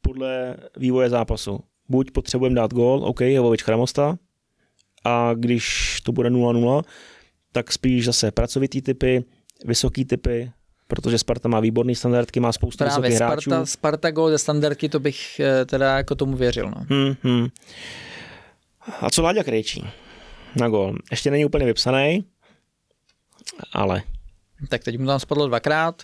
podle 0.00 0.56
vývoje 0.76 1.10
zápasu. 1.10 1.60
Buď 1.88 2.10
potřebujeme 2.10 2.56
dát 2.56 2.74
gól, 2.74 3.04
OK, 3.04 3.20
Jovovič 3.20 3.62
Chramosta, 3.62 4.16
a 5.04 5.34
když 5.34 5.96
to 6.04 6.12
bude 6.12 6.30
0-0, 6.30 6.82
tak 7.52 7.72
spíš 7.72 8.04
zase 8.04 8.30
pracovitý 8.30 8.82
typy, 8.82 9.24
vysoký 9.64 10.04
typy, 10.04 10.50
protože 10.88 11.18
Sparta 11.18 11.48
má 11.48 11.60
výborný 11.60 11.94
standardky, 11.94 12.40
má 12.40 12.52
spoustu 12.52 12.78
Právě, 12.78 12.90
vysokých 12.90 13.16
Sparta, 13.16 13.56
hráčů. 13.56 13.66
Sparta 13.66 14.10
gol 14.10 14.30
ze 14.30 14.38
standardky, 14.38 14.88
to 14.88 15.00
bych 15.00 15.40
eh, 15.40 15.64
teda 15.64 15.96
jako 15.96 16.14
tomu 16.14 16.36
věřil. 16.36 16.70
No. 16.70 16.86
Hmm, 16.88 17.14
hmm. 17.22 17.48
A 19.00 19.10
co 19.10 19.22
Láďa 19.22 19.44
Krejčí 19.44 19.84
na 20.56 20.68
gol? 20.68 20.96
Ještě 21.10 21.30
není 21.30 21.44
úplně 21.44 21.66
vypsaný, 21.66 22.24
ale 23.72 24.02
tak 24.68 24.84
teď 24.84 24.98
mu 24.98 25.06
tam 25.06 25.20
spadlo 25.20 25.46
dvakrát. 25.46 26.02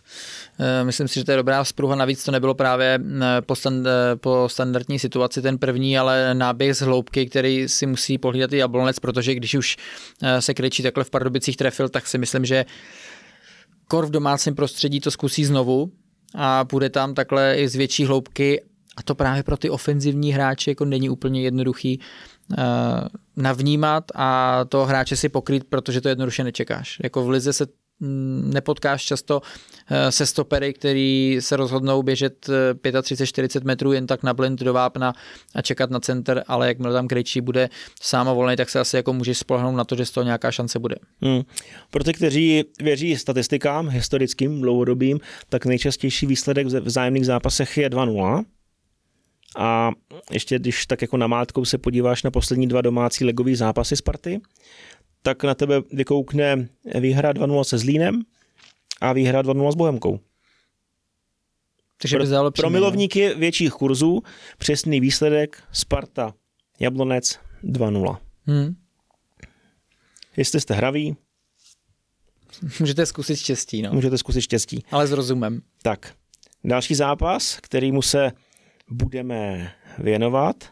Eh, 0.61 0.85
myslím 0.85 1.09
si, 1.09 1.14
že 1.14 1.25
to 1.25 1.30
je 1.30 1.37
dobrá 1.37 1.64
spruha. 1.64 1.97
Navíc 1.97 2.25
to 2.25 2.33
nebylo 2.33 2.54
právě 2.54 3.00
eh, 3.23 3.42
po, 3.42 3.57
stand, 3.57 3.87
eh, 3.87 4.16
po 4.16 4.49
standardní 4.49 4.99
situaci 4.99 5.42
ten 5.42 5.59
první, 5.59 5.99
ale 5.99 6.35
náběh 6.35 6.76
z 6.76 6.80
hloubky, 6.80 7.26
který 7.26 7.69
si 7.69 7.87
musí 7.87 8.19
pohlídat 8.19 8.52
i 8.52 8.57
Jablonec, 8.57 8.99
protože 8.99 9.35
když 9.35 9.54
už 9.54 9.76
se 10.40 10.54
Krejčí 10.54 10.83
takhle 10.83 11.04
v 11.04 11.11
Pardubicích 11.11 11.57
trefil, 11.57 11.88
tak 11.88 12.07
si 12.07 12.19
myslím, 12.19 12.45
že 12.45 12.64
kor 13.88 14.07
v 14.07 14.11
domácím 14.11 14.54
prostředí 14.54 15.00
to 15.00 15.11
zkusí 15.11 15.45
znovu 15.45 15.92
a 16.35 16.64
bude 16.71 16.90
tam 16.90 17.14
takhle 17.14 17.54
i 17.57 17.69
z 17.69 17.76
větší 17.76 18.04
hloubky 18.04 18.62
a 18.97 19.02
to 19.02 19.14
právě 19.14 19.42
pro 19.42 19.57
ty 19.57 19.71
ofenzivní 19.71 20.33
hráče 20.33 20.71
jako 20.71 20.85
není 20.85 21.11
úplně 21.11 21.42
jednoduchý 21.42 22.00
navnímat 23.37 24.04
a 24.14 24.61
toho 24.69 24.87
hráče 24.87 25.16
si 25.16 25.28
pokryt, 25.28 25.64
protože 25.64 26.00
to 26.00 26.09
jednoduše 26.09 26.45
nečekáš. 26.45 26.99
Jako 27.02 27.25
v 27.25 27.28
Lize 27.28 27.52
se 27.52 27.66
Mm, 28.02 28.50
nepotkáš 28.54 29.04
často 29.04 29.42
eh, 29.90 30.12
se 30.12 30.26
stopery, 30.26 30.73
který 30.73 31.37
se 31.40 31.57
rozhodnou 31.57 32.02
běžet 32.02 32.47
35-40 32.49 33.61
eh, 33.61 33.64
metrů 33.64 33.92
jen 33.92 34.07
tak 34.07 34.23
na 34.23 34.35
blind 34.35 34.61
do 34.61 34.73
vápna 34.73 35.12
a 35.54 35.62
čekat 35.62 35.90
na 35.90 36.00
center, 36.00 36.45
ale 36.47 36.69
jakmile 36.69 36.92
tam 36.92 37.09
Krejčí 37.09 37.40
bude 37.40 37.69
sám 38.02 38.28
a 38.28 38.33
volný, 38.33 38.57
tak 38.57 38.71
se 38.71 38.80
asi 38.80 38.97
jako 38.97 39.12
můžeš 39.12 39.38
spolehnout 39.38 39.76
na 39.76 39.85
to, 39.85 39.97
že 39.97 40.07
z 40.07 40.11
toho 40.11 40.25
nějaká 40.25 40.50
šance 40.50 40.78
bude. 40.78 40.97
Hmm. 41.23 41.42
Pro 41.90 42.04
ty, 42.04 42.12
kteří 42.12 42.64
věří 42.83 43.16
statistikám, 43.16 43.88
historickým, 43.88 44.61
dlouhodobým, 44.61 45.21
tak 45.49 45.66
nejčastější 45.66 46.26
výsledek 46.26 46.66
v 46.66 46.80
vzájemných 46.80 47.26
zápasech 47.26 47.76
je 47.76 47.90
2-0. 47.90 48.45
A 49.57 49.90
ještě 50.33 50.59
když 50.59 50.87
tak 50.87 51.02
jako 51.02 51.16
namátkou 51.16 51.64
se 51.64 51.78
podíváš 51.78 52.23
na 52.23 52.30
poslední 52.30 52.66
dva 52.66 52.80
domácí 52.80 53.25
legové 53.25 53.57
zápasy 53.57 53.97
Sparty, 53.97 54.40
tak 55.23 55.45
na 55.45 55.54
tebe 55.54 55.83
vykoukne 55.92 56.69
výhra 57.00 57.33
2-0 57.33 57.64
se 57.64 57.78
Zlínem 57.78 58.23
a 59.00 59.12
výhra 59.12 59.42
2-0 59.42 59.73
s 59.73 59.75
Bohemkou. 59.75 60.21
Takže 62.02 62.16
pro, 62.16 62.26
by 62.26 62.50
pro 62.57 62.71
milovníky 62.71 63.35
větších 63.35 63.73
kurzů 63.73 64.23
přesný 64.59 65.00
výsledek 65.00 65.62
Sparta 65.73 66.35
Jablonec 66.80 67.38
2-0. 67.64 68.19
Hmm. 68.47 68.76
Jestli 70.37 70.61
jste 70.61 70.75
hraví, 70.75 71.16
Můžete 72.80 73.07
zkusit 73.07 73.37
štěstí. 73.37 73.83
No. 73.83 73.92
Můžete 73.92 74.19
zkusit 74.19 74.40
štěstí. 74.40 74.85
Ale 74.90 75.07
s 75.07 75.12
rozumem. 75.12 75.62
Tak, 75.83 76.14
další 76.64 76.95
zápas, 76.95 77.59
kterýmu 77.62 78.02
se 78.02 78.33
budeme 78.90 79.73
věnovat, 79.99 80.64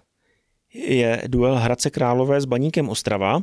je 0.75 1.23
duel 1.27 1.57
Hradce 1.57 1.91
Králové 1.91 2.41
s 2.41 2.45
Baníkem 2.45 2.89
Ostrava. 2.89 3.41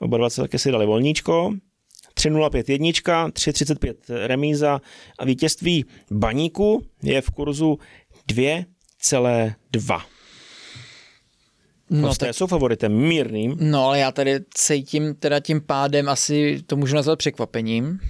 Oba 0.00 0.18
dva 0.18 0.30
se 0.30 0.40
také 0.40 0.58
si 0.58 0.70
dali 0.70 0.86
volníčko. 0.86 1.54
3.05 2.14 2.64
jednička, 2.68 3.28
3.35 3.28 3.94
remíza 4.26 4.80
a 5.18 5.24
vítězství 5.24 5.84
baníku 6.10 6.86
je 7.02 7.20
v 7.20 7.30
kurzu 7.30 7.78
2,2. 8.28 10.02
No, 11.90 12.08
Hosté 12.08 12.26
tak, 12.26 12.34
jsou 12.34 12.46
favoritem 12.46 12.92
mírným. 12.92 13.56
No, 13.60 13.86
ale 13.86 13.98
já 13.98 14.12
tady 14.12 14.40
cítím 14.54 15.14
teda 15.14 15.40
tím 15.40 15.60
pádem 15.60 16.08
asi 16.08 16.62
to 16.66 16.76
můžu 16.76 16.96
nazvat 16.96 17.18
překvapením, 17.18 18.00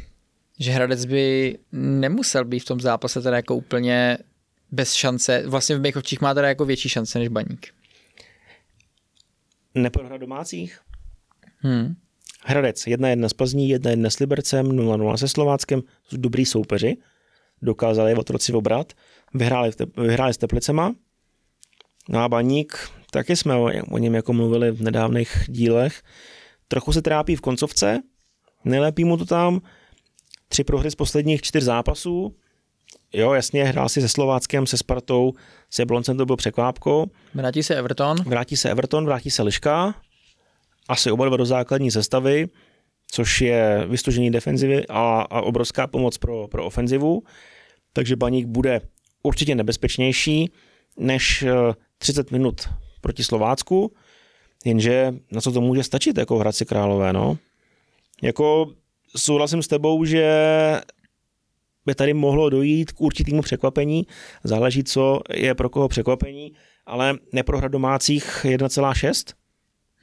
že 0.61 0.73
Hradec 0.73 1.05
by 1.05 1.59
nemusel 1.73 2.45
být 2.45 2.59
v 2.59 2.65
tom 2.65 2.81
zápase 2.81 3.23
teda 3.23 3.37
jako 3.37 3.57
úplně 3.57 4.19
bez 4.75 4.93
šance. 4.93 5.43
Vlastně 5.47 5.77
v 5.77 5.81
mých 5.81 5.97
očích 5.97 6.21
má 6.21 6.35
teda 6.35 6.49
jako 6.49 6.65
větší 6.65 6.89
šance 6.89 7.19
než 7.19 7.29
Baník. 7.29 7.75
Neprohra 9.75 10.17
domácích? 10.17 10.79
Hmm. 11.59 11.95
Hradec 12.45 12.77
1-1 12.87 13.25
s 13.25 13.33
Plzní, 13.33 13.77
1-1 13.77 14.07
s 14.07 14.19
Libercem, 14.19 14.67
0-0 14.67 15.17
se 15.17 15.29
Slováckem, 15.29 15.83
jsou 16.09 16.17
dobrý 16.17 16.47
soupeři, 16.47 16.97
dokázali 17.63 18.11
je 18.11 18.17
otroci 18.17 18.53
obrat, 18.53 18.93
vyhráli, 19.35 19.71
vyhráli 19.97 20.35
s 20.35 20.37
Teplicema. 20.37 20.95
No 22.09 22.21
a 22.21 22.29
Baník, 22.29 22.91
taky 23.11 23.37
jsme 23.37 23.57
o, 23.57 23.71
o 23.91 23.99
něm 23.99 24.15
jako 24.15 24.33
mluvili 24.33 24.71
v 24.71 24.83
nedávných 24.83 25.45
dílech, 25.49 26.03
trochu 26.69 26.93
se 26.93 27.03
trápí 27.03 27.37
v 27.37 27.41
koncovce, 27.41 28.03
nelepí 28.65 29.05
mu 29.05 29.17
to 29.17 29.25
tam, 29.25 29.61
tři 30.49 30.65
prohry 30.65 30.91
z 30.91 30.95
posledních 30.95 31.43
čtyř 31.43 31.63
zápasů, 31.63 32.37
Jo, 33.15 33.33
jasně, 33.33 33.65
hrál 33.65 33.89
si 33.89 34.01
se 34.01 34.09
Slováckem, 34.09 34.67
se 34.67 34.77
Spartou, 34.77 35.33
s 35.71 35.79
Jabloncem 35.79 36.17
to 36.17 36.27
byl 36.27 36.37
překvápko. 36.37 37.07
Vrátí 37.35 37.63
se 37.63 37.75
Everton. 37.77 38.17
Vrátí 38.27 38.57
se 38.57 38.71
Everton, 38.71 39.05
vrátí 39.05 39.31
se 39.31 39.43
Liška 39.43 39.95
asi 40.89 41.11
oba 41.11 41.27
dva 41.27 41.37
do 41.37 41.47
základní 41.47 41.91
sestavy, 41.91 42.49
což 43.11 43.41
je 43.41 43.87
vystužení 43.89 44.31
defenzivy 44.31 44.87
a, 44.89 45.21
a 45.31 45.41
obrovská 45.41 45.87
pomoc 45.87 46.19
pro, 46.19 46.49
pro 46.49 46.65
ofenzivu. 46.65 47.23
Takže 47.93 48.17
Baník 48.17 48.47
bude 48.47 48.81
určitě 49.23 49.55
nebezpečnější 49.55 50.51
než 50.97 51.45
30 51.99 52.27
eh, 52.27 52.35
minut 52.39 52.69
proti 53.01 53.25
Slovácku, 53.25 53.93
jenže 54.65 55.15
na 55.33 55.41
co 55.41 55.53
to 55.53 55.61
může 55.61 55.83
stačit 55.83 56.19
jako 56.19 56.39
Hradci 56.39 56.67
Králové, 56.67 57.13
no. 57.13 57.39
Jako 58.23 58.73
souhlasím 59.17 59.63
s 59.63 59.69
tebou, 59.69 60.05
že 60.05 60.25
by 61.87 61.95
tady 61.95 62.15
mohlo 62.15 62.51
dojít 62.51 62.93
k 62.93 63.01
určitému 63.01 63.43
překvapení, 63.43 64.07
záleží, 64.45 64.85
co 64.85 65.21
je 65.31 65.55
pro 65.55 65.69
koho 65.69 65.89
překvapení, 65.89 66.53
ale 66.87 67.19
neprohra 67.33 67.69
domácích 67.69 68.25
1,6. 68.45 69.35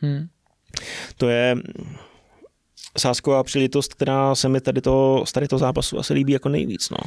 Hmm. 0.01 0.27
To 1.17 1.29
je 1.29 1.55
sásková 2.97 3.43
příležitost, 3.43 3.93
která 3.93 4.35
se 4.35 4.49
mi 4.49 4.61
tady 4.61 4.81
to, 4.81 5.23
z 5.27 5.31
tady 5.31 5.47
toho 5.47 5.59
zápasu 5.59 5.99
asi 5.99 6.13
líbí 6.13 6.33
jako 6.33 6.49
nejvíc. 6.49 6.89
No. 6.89 6.97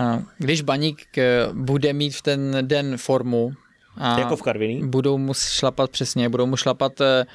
A 0.00 0.22
když 0.38 0.62
Baník 0.62 1.18
eh, 1.18 1.48
bude 1.52 1.92
mít 1.92 2.10
v 2.10 2.22
ten 2.22 2.58
den 2.62 2.96
formu, 2.96 3.52
a 3.96 4.18
jako 4.18 4.36
v 4.36 4.42
Karviní. 4.42 4.88
Budou 4.88 5.18
mu 5.18 5.34
šlapat 5.34 5.90
přesně, 5.90 6.28
budou 6.28 6.46
mu 6.46 6.56
šlapat 6.56 7.00
eh, 7.00 7.26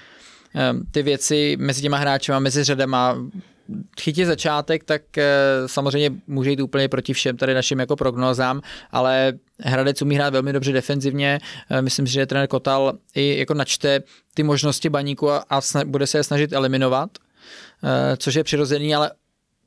eh, 0.55 0.73
ty 0.91 1.03
věci 1.03 1.57
mezi 1.59 1.81
těma 1.81 1.97
hráči 1.97 2.31
a 2.31 2.39
mezi 2.39 2.63
řadama, 2.63 3.17
chytí 4.01 4.25
začátek, 4.25 4.83
tak 4.83 5.17
eh, 5.17 5.27
samozřejmě 5.65 6.11
může 6.27 6.49
jít 6.49 6.61
úplně 6.61 6.89
proti 6.89 7.13
všem 7.13 7.37
tady 7.37 7.53
našim 7.53 7.79
jako 7.79 7.95
prognozám, 7.95 8.61
ale 8.91 9.33
Hradec 9.59 10.01
umí 10.01 10.15
hrát 10.15 10.33
velmi 10.33 10.53
dobře 10.53 10.71
defenzivně. 10.71 11.39
Eh, 11.69 11.81
myslím 11.81 12.07
si, 12.07 12.13
že 12.13 12.25
trenér 12.25 12.47
Kotal 12.47 12.93
i 13.15 13.39
jako 13.39 13.53
načte 13.53 13.99
ty 14.33 14.43
možnosti 14.43 14.89
baníku 14.89 15.31
a, 15.31 15.45
a 15.49 15.61
bude 15.85 16.07
se 16.07 16.17
je 16.17 16.23
snažit 16.23 16.53
eliminovat, 16.53 17.09
eh, 17.83 18.17
což 18.17 18.35
je 18.35 18.43
přirozený, 18.43 18.95
ale 18.95 19.11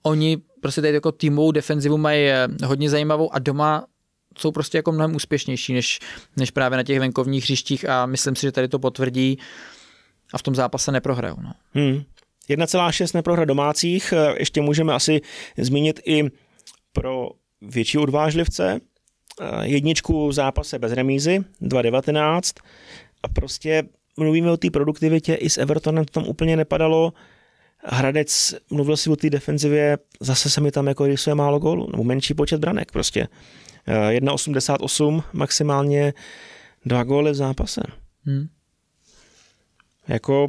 oni 0.02 0.38
prostě 0.60 0.80
tady 0.80 0.94
jako 0.94 1.12
týmovou 1.12 1.52
defenzivu 1.52 1.98
mají 1.98 2.28
hodně 2.64 2.90
zajímavou 2.90 3.34
a 3.34 3.38
doma 3.38 3.86
jsou 4.38 4.52
prostě 4.52 4.78
jako 4.78 4.92
mnohem 4.92 5.16
úspěšnější 5.16 5.72
než, 5.74 6.00
než 6.36 6.50
právě 6.50 6.76
na 6.76 6.82
těch 6.82 7.00
venkovních 7.00 7.44
hřištích 7.44 7.88
a 7.88 8.06
myslím 8.06 8.36
si, 8.36 8.42
že 8.42 8.52
tady 8.52 8.68
to 8.68 8.78
potvrdí 8.78 9.38
a 10.32 10.38
v 10.38 10.42
tom 10.42 10.54
zápase 10.54 10.92
neprohrajou. 10.92 11.36
No. 11.42 11.52
Hmm. 11.74 12.02
1,6 12.48 13.14
neprohra 13.14 13.44
domácích, 13.44 14.12
eh, 14.12 14.34
ještě 14.38 14.60
můžeme 14.60 14.94
asi 14.94 15.20
zmínit 15.58 16.00
i 16.04 16.24
pro 16.92 17.28
větší 17.60 17.98
odvážlivce, 17.98 18.80
eh, 19.40 19.66
jedničku 19.66 20.28
v 20.28 20.32
zápase 20.32 20.78
bez 20.78 20.92
remízy, 20.92 21.44
2,19 21.60 22.60
a 23.22 23.28
prostě 23.28 23.82
mluvíme 24.16 24.50
o 24.50 24.56
té 24.56 24.70
produktivitě, 24.70 25.34
i 25.34 25.50
s 25.50 25.58
Evertonem 25.58 26.04
to 26.04 26.12
tam 26.12 26.28
úplně 26.28 26.56
nepadalo, 26.56 27.12
Hradec, 27.86 28.54
mluvil 28.70 28.96
si 28.96 29.10
o 29.10 29.16
té 29.16 29.30
defenzivě, 29.30 29.98
zase 30.20 30.50
se 30.50 30.60
mi 30.60 30.70
tam 30.70 30.86
jako 30.86 31.06
rysuje 31.06 31.34
málo 31.34 31.58
gólů, 31.58 31.88
nebo 31.90 32.04
menší 32.04 32.34
počet 32.34 32.60
branek 32.60 32.92
prostě. 32.92 33.28
1,88 33.86 35.18
eh, 35.18 35.22
maximálně 35.32 36.14
dva 36.86 37.04
góly 37.04 37.30
v 37.30 37.34
zápase. 37.34 37.80
Hmm. 38.24 38.48
Jako 40.08 40.48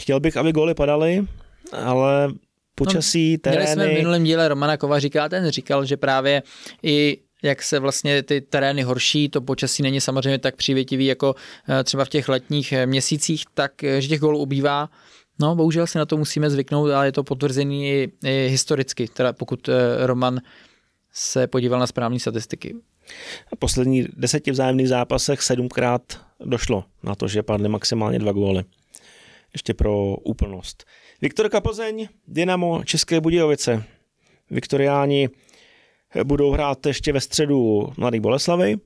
chtěl 0.00 0.20
bych, 0.20 0.36
aby 0.36 0.52
góly 0.52 0.74
padaly, 0.74 1.26
ale 1.72 2.32
počasí, 2.74 3.32
no, 3.32 3.38
terény... 3.38 3.62
Měli 3.62 3.72
jsme 3.72 3.88
v 3.88 3.98
minulém 3.98 4.24
díle 4.24 4.48
Romana 4.48 4.76
Kovaříka, 4.76 5.28
ten 5.28 5.50
říkal, 5.50 5.84
že 5.84 5.96
právě 5.96 6.42
i 6.82 7.18
jak 7.42 7.62
se 7.62 7.78
vlastně 7.78 8.22
ty 8.22 8.40
terény 8.40 8.82
horší, 8.82 9.28
to 9.28 9.40
počasí 9.40 9.82
není 9.82 10.00
samozřejmě 10.00 10.38
tak 10.38 10.56
přívětivý 10.56 11.06
jako 11.06 11.34
eh, 11.68 11.84
třeba 11.84 12.04
v 12.04 12.08
těch 12.08 12.28
letních 12.28 12.72
eh, 12.72 12.86
měsících, 12.86 13.44
tak 13.54 13.72
že 13.98 14.08
těch 14.08 14.20
gólů 14.20 14.38
ubývá. 14.38 14.90
No, 15.40 15.54
bohužel 15.54 15.86
si 15.86 15.98
na 15.98 16.06
to 16.06 16.16
musíme 16.16 16.50
zvyknout, 16.50 16.90
ale 16.90 17.06
je 17.06 17.12
to 17.12 17.24
potvrzený 17.24 17.88
i, 17.88 18.12
i 18.24 18.48
historicky, 18.50 19.08
teda 19.08 19.32
pokud 19.32 19.68
Roman 19.98 20.40
se 21.12 21.46
podíval 21.46 21.80
na 21.80 21.86
správné 21.86 22.18
statistiky. 22.18 22.74
V 23.54 23.58
posledních 23.58 24.08
deseti 24.16 24.50
vzájemných 24.50 24.88
zápasech 24.88 25.42
sedmkrát 25.42 26.02
došlo 26.44 26.84
na 27.02 27.14
to, 27.14 27.28
že 27.28 27.42
padly 27.42 27.68
maximálně 27.68 28.18
dva 28.18 28.32
góly. 28.32 28.64
Ještě 29.54 29.74
pro 29.74 30.16
úplnost. 30.16 30.84
Viktor 31.22 31.48
Kapozeň, 31.48 32.08
Dynamo 32.28 32.84
České 32.84 33.20
Budějovice. 33.20 33.84
Viktoriáni 34.50 35.28
budou 36.24 36.50
hrát 36.50 36.86
ještě 36.86 37.12
ve 37.12 37.20
středu 37.20 37.92
Mladý 37.96 38.20
Boleslavy 38.20 38.76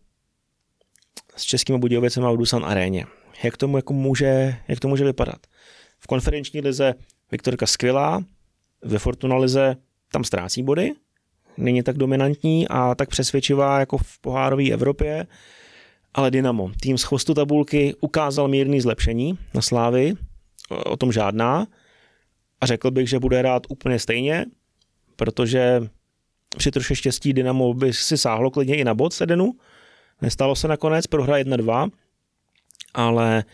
s 1.36 1.42
českými 1.42 1.78
Budějovicemi 1.78 2.26
v 2.32 2.36
Dusan 2.36 2.64
aréně. 2.64 3.06
Jak 3.42 3.56
tomu 3.56 3.76
jako 3.76 3.92
může, 3.92 4.56
jak 4.68 4.80
to 4.80 4.88
může 4.88 5.04
vypadat? 5.04 5.38
V 5.98 6.06
konferenční 6.06 6.60
lize 6.60 6.94
Viktorka 7.32 7.66
skvělá, 7.66 8.24
ve 8.82 8.98
Fortuna 8.98 9.36
lize 9.36 9.76
tam 10.12 10.24
ztrácí 10.24 10.62
body, 10.62 10.92
není 11.56 11.82
tak 11.82 11.96
dominantní 11.96 12.68
a 12.68 12.94
tak 12.94 13.08
přesvědčivá 13.08 13.80
jako 13.80 13.98
v 13.98 14.18
pohárové 14.18 14.70
Evropě, 14.70 15.26
ale 16.14 16.30
Dynamo, 16.30 16.70
tým 16.80 16.98
z 16.98 17.02
chvostu 17.02 17.34
tabulky, 17.34 17.94
ukázal 18.00 18.48
mírný 18.48 18.80
zlepšení 18.80 19.38
na 19.54 19.62
Slávy, 19.62 20.14
o 20.70 20.96
tom 20.96 21.12
žádná 21.12 21.66
a 22.60 22.66
řekl 22.66 22.90
bych, 22.90 23.08
že 23.08 23.18
bude 23.18 23.38
hrát 23.38 23.66
úplně 23.68 23.98
stejně, 23.98 24.46
protože 25.16 25.80
při 26.56 26.70
troše 26.70 26.96
štěstí 26.96 27.32
Dynamo 27.32 27.74
by 27.74 27.92
si 27.92 28.18
sáhlo 28.18 28.50
klidně 28.50 28.76
i 28.76 28.84
na 28.84 28.94
bod 28.94 29.12
Sedenu, 29.12 29.52
nestalo 30.22 30.56
se 30.56 30.68
nakonec, 30.68 31.06
prohra 31.06 31.36
1-2, 31.38 31.90
ale 32.94 33.44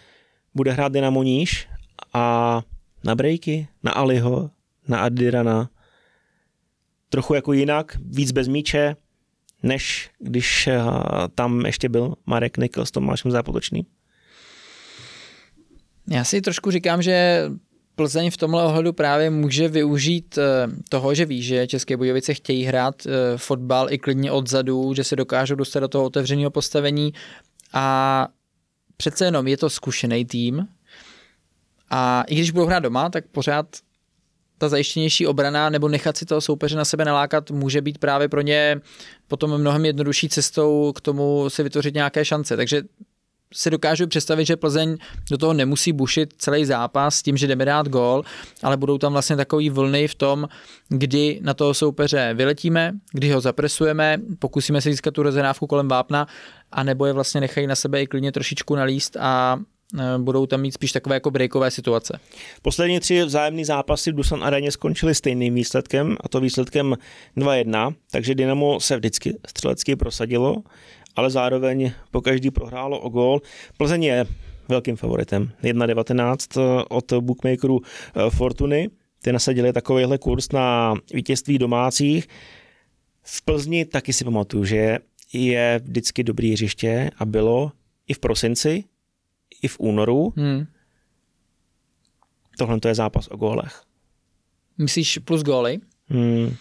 bude 0.54 0.72
hrát 0.72 0.92
Dynamo 0.92 1.22
níž 1.22 1.68
a 2.12 2.62
na 3.04 3.14
breaky, 3.14 3.68
na 3.82 3.92
Aliho, 3.92 4.50
na 4.88 5.00
Adirana, 5.00 5.70
trochu 7.08 7.34
jako 7.34 7.52
jinak, 7.52 7.96
víc 8.00 8.32
bez 8.32 8.48
míče, 8.48 8.96
než 9.62 10.10
když 10.18 10.66
eh, 10.66 10.82
tam 11.34 11.66
ještě 11.66 11.88
byl 11.88 12.14
Marek 12.26 12.58
Nikl 12.58 12.84
s 12.84 12.90
Tomášem 12.90 13.30
Zápotočným? 13.30 13.84
Já 16.10 16.24
si 16.24 16.40
trošku 16.40 16.70
říkám, 16.70 17.02
že 17.02 17.44
Plzeň 17.96 18.30
v 18.30 18.36
tomhle 18.36 18.64
ohledu 18.64 18.92
právě 18.92 19.30
může 19.30 19.68
využít 19.68 20.38
eh, 20.38 20.68
toho, 20.88 21.14
že 21.14 21.24
ví, 21.24 21.42
že 21.42 21.66
České 21.66 21.96
Budějovice 21.96 22.34
chtějí 22.34 22.64
hrát 22.64 23.06
eh, 23.06 23.10
fotbal 23.38 23.92
i 23.92 23.98
klidně 23.98 24.32
odzadu, 24.32 24.94
že 24.94 25.04
se 25.04 25.16
dokážou 25.16 25.54
dostat 25.54 25.80
do 25.80 25.88
toho 25.88 26.04
otevřeného 26.04 26.50
postavení 26.50 27.12
a 27.72 28.28
přece 28.96 29.24
jenom 29.24 29.48
je 29.48 29.56
to 29.56 29.70
zkušený 29.70 30.24
tým 30.24 30.68
a 31.90 32.24
i 32.26 32.34
když 32.34 32.50
budou 32.50 32.66
hrát 32.66 32.80
doma, 32.80 33.10
tak 33.10 33.24
pořád 33.26 33.66
ta 34.58 34.68
zajištěnější 34.68 35.26
obrana 35.26 35.70
nebo 35.70 35.88
nechat 35.88 36.16
si 36.16 36.26
toho 36.26 36.40
soupeře 36.40 36.76
na 36.76 36.84
sebe 36.84 37.04
nalákat 37.04 37.50
může 37.50 37.80
být 37.80 37.98
právě 37.98 38.28
pro 38.28 38.40
ně 38.40 38.80
potom 39.28 39.58
mnohem 39.58 39.84
jednodušší 39.84 40.28
cestou 40.28 40.92
k 40.96 41.00
tomu 41.00 41.50
si 41.50 41.62
vytvořit 41.62 41.94
nějaké 41.94 42.24
šance. 42.24 42.56
Takže 42.56 42.82
si 43.54 43.70
dokážu 43.70 44.06
představit, 44.06 44.44
že 44.44 44.56
Plzeň 44.56 44.96
do 45.30 45.38
toho 45.38 45.52
nemusí 45.52 45.92
bušit 45.92 46.34
celý 46.38 46.64
zápas 46.64 47.22
tím, 47.22 47.36
že 47.36 47.46
jdeme 47.46 47.64
dát 47.64 47.88
gól, 47.88 48.22
ale 48.62 48.76
budou 48.76 48.98
tam 48.98 49.12
vlastně 49.12 49.36
takový 49.36 49.70
vlny 49.70 50.08
v 50.08 50.14
tom, 50.14 50.48
kdy 50.88 51.40
na 51.42 51.54
toho 51.54 51.74
soupeře 51.74 52.34
vyletíme, 52.34 52.92
kdy 53.12 53.30
ho 53.30 53.40
zapresujeme, 53.40 54.18
pokusíme 54.38 54.80
se 54.80 54.90
získat 54.90 55.14
tu 55.14 55.22
rozenávku 55.22 55.66
kolem 55.66 55.88
vápna, 55.88 56.26
a 56.72 56.82
nebo 56.82 57.06
je 57.06 57.12
vlastně 57.12 57.40
nechají 57.40 57.66
na 57.66 57.76
sebe 57.76 58.02
i 58.02 58.06
klidně 58.06 58.32
trošičku 58.32 58.74
nalíst 58.74 59.16
a 59.16 59.58
Eh, 59.98 60.18
budou 60.18 60.46
tam 60.46 60.60
mít 60.60 60.72
spíš 60.72 60.92
takové 60.92 61.16
jako 61.16 61.30
breakové 61.30 61.70
situace. 61.70 62.20
Poslední 62.62 63.00
tři 63.00 63.24
vzájemné 63.24 63.64
zápasy 63.64 64.12
v 64.12 64.14
Dusan 64.14 64.44
Areně 64.44 64.72
skončily 64.72 65.14
stejným 65.14 65.54
výsledkem, 65.54 66.16
a 66.20 66.28
to 66.28 66.40
výsledkem 66.40 66.94
2-1, 67.36 67.94
takže 68.10 68.34
Dynamo 68.34 68.80
se 68.80 68.96
vždycky 68.96 69.36
střelecky 69.46 69.96
prosadilo, 69.96 70.56
ale 71.16 71.30
zároveň 71.30 71.92
po 72.10 72.20
každý 72.20 72.50
prohrálo 72.50 73.00
o 73.00 73.08
gól. 73.08 73.42
Plzeň 73.76 74.02
je 74.04 74.26
velkým 74.68 74.96
favoritem. 74.96 75.52
1-19 75.62 76.84
od 76.88 77.12
bookmakerů 77.12 77.80
eh, 77.80 78.30
Fortuny. 78.30 78.90
Ty 79.22 79.32
nasadili 79.32 79.72
takovýhle 79.72 80.18
kurz 80.18 80.52
na 80.52 80.94
vítězství 81.14 81.58
domácích. 81.58 82.28
V 83.22 83.44
Plzni 83.44 83.84
taky 83.84 84.12
si 84.12 84.24
pamatuju, 84.24 84.64
že 84.64 84.98
je 85.32 85.80
vždycky 85.84 86.24
dobrý 86.24 86.52
hřiště 86.52 87.10
a 87.18 87.24
bylo 87.24 87.72
i 88.08 88.14
v 88.14 88.18
prosinci, 88.18 88.84
i 89.62 89.68
v 89.68 89.80
únoru. 89.80 90.32
Hmm. 90.36 90.66
Tohle 92.58 92.80
to 92.80 92.88
je 92.88 92.94
zápas 92.94 93.28
o 93.30 93.36
gólech. 93.36 93.82
Myslíš 94.78 95.18
plus 95.18 95.42
góly? 95.42 95.78
Hmm. 96.06 96.56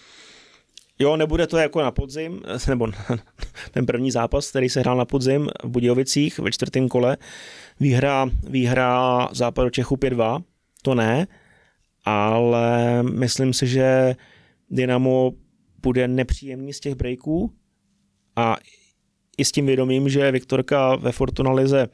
Jo, 1.00 1.18
nebude 1.18 1.48
to 1.48 1.58
jako 1.58 1.82
na 1.82 1.92
podzim, 1.92 2.42
nebo 2.70 2.88
ten 3.72 3.86
první 3.86 4.12
zápas, 4.12 4.50
který 4.50 4.70
se 4.70 4.80
hrál 4.80 4.98
na 4.98 5.06
podzim 5.06 5.50
v 5.64 5.68
Budějovicích 5.70 6.40
ve 6.40 6.52
čtvrtém 6.52 6.90
kole. 6.90 7.18
Výhra, 7.80 8.30
výhra 8.50 9.30
západu 9.32 9.70
Čechu 9.70 9.96
5-2, 9.96 10.44
to 10.82 10.96
ne, 10.96 11.28
ale 12.06 13.04
myslím 13.04 13.54
si, 13.54 13.68
že 13.68 14.16
Dynamo 14.70 15.32
bude 15.82 16.08
nepříjemný 16.08 16.74
z 16.74 16.80
těch 16.80 16.96
breaků 16.96 17.54
a 18.36 18.58
i 19.38 19.46
s 19.46 19.52
tím 19.52 19.66
vědomím, 19.66 20.10
že 20.10 20.32
Viktorka 20.32 20.96
ve 20.96 21.12
Fortuna 21.12 21.52
Lize 21.52 21.88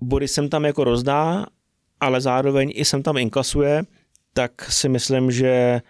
body 0.00 0.28
jsem 0.28 0.48
tam 0.48 0.64
jako 0.64 0.84
rozdá, 0.84 1.46
ale 2.00 2.20
zároveň 2.20 2.72
i 2.74 2.84
jsem 2.84 3.02
tam 3.02 3.16
inkasuje, 3.16 3.82
tak 4.32 4.72
si 4.72 4.88
myslím, 4.88 5.30
že 5.30 5.80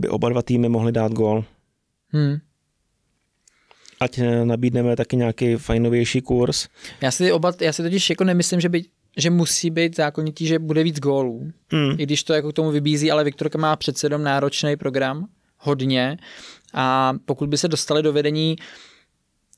by 0.00 0.08
oba 0.08 0.28
dva 0.28 0.42
týmy 0.42 0.68
mohly 0.68 0.92
dát 0.92 1.12
gól. 1.12 1.44
Hmm. 2.08 2.36
Ať 4.00 4.18
eh, 4.18 4.44
nabídneme 4.44 4.96
taky 4.96 5.16
nějaký 5.16 5.56
fajnovější 5.56 6.20
kurz. 6.20 6.68
Já 7.00 7.10
si, 7.10 7.32
oba, 7.32 7.52
já 7.60 7.72
si 7.72 7.82
totiž 7.82 8.10
jako 8.10 8.24
nemyslím, 8.24 8.60
že 8.60 8.68
by 8.68 8.84
že 9.16 9.30
musí 9.30 9.70
být 9.70 9.96
zákonitý, 9.96 10.46
že 10.46 10.58
bude 10.58 10.82
víc 10.82 11.00
gólů. 11.00 11.50
Hmm. 11.72 11.90
I 11.98 12.02
když 12.06 12.24
to 12.24 12.32
jako 12.32 12.48
k 12.48 12.52
tomu 12.52 12.70
vybízí, 12.70 13.10
ale 13.10 13.24
Viktorka 13.24 13.58
má 13.58 13.76
přece 13.76 14.06
jenom 14.06 14.22
náročný 14.22 14.76
program, 14.76 15.26
hodně. 15.58 16.18
A 16.74 17.12
pokud 17.24 17.48
by 17.48 17.58
se 17.58 17.68
dostali 17.68 18.02
do 18.02 18.12
vedení, 18.12 18.56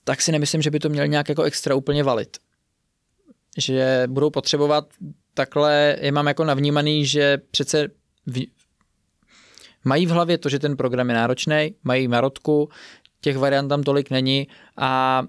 tak 0.05 0.23
si 0.23 0.33
nemyslím, 0.33 0.63
že 0.63 0.71
by 0.71 0.79
to 0.79 0.89
měl 0.89 1.07
nějak 1.07 1.29
jako 1.29 1.43
extra 1.43 1.75
úplně 1.75 2.05
valit 2.05 2.37
že 3.59 4.05
budou 4.07 4.31
potřebovat 4.31 4.89
takhle, 5.35 5.97
je 6.01 6.13
mám 6.13 6.27
jako 6.27 6.45
navnímaný, 6.45 7.07
že 7.07 7.39
přece 7.51 7.89
v, 8.27 8.47
mají 9.85 10.07
v 10.07 10.11
hlavě 10.11 10.39
to, 10.39 10.49
že 10.49 10.59
ten 10.59 10.77
program 10.77 11.09
je 11.09 11.15
náročný, 11.15 11.75
mají 11.85 12.09
marotku, 12.09 12.69
těch 13.21 13.39
variant 13.39 13.69
tam 13.69 13.83
tolik 13.83 14.11
není 14.11 14.49
a 14.77 15.23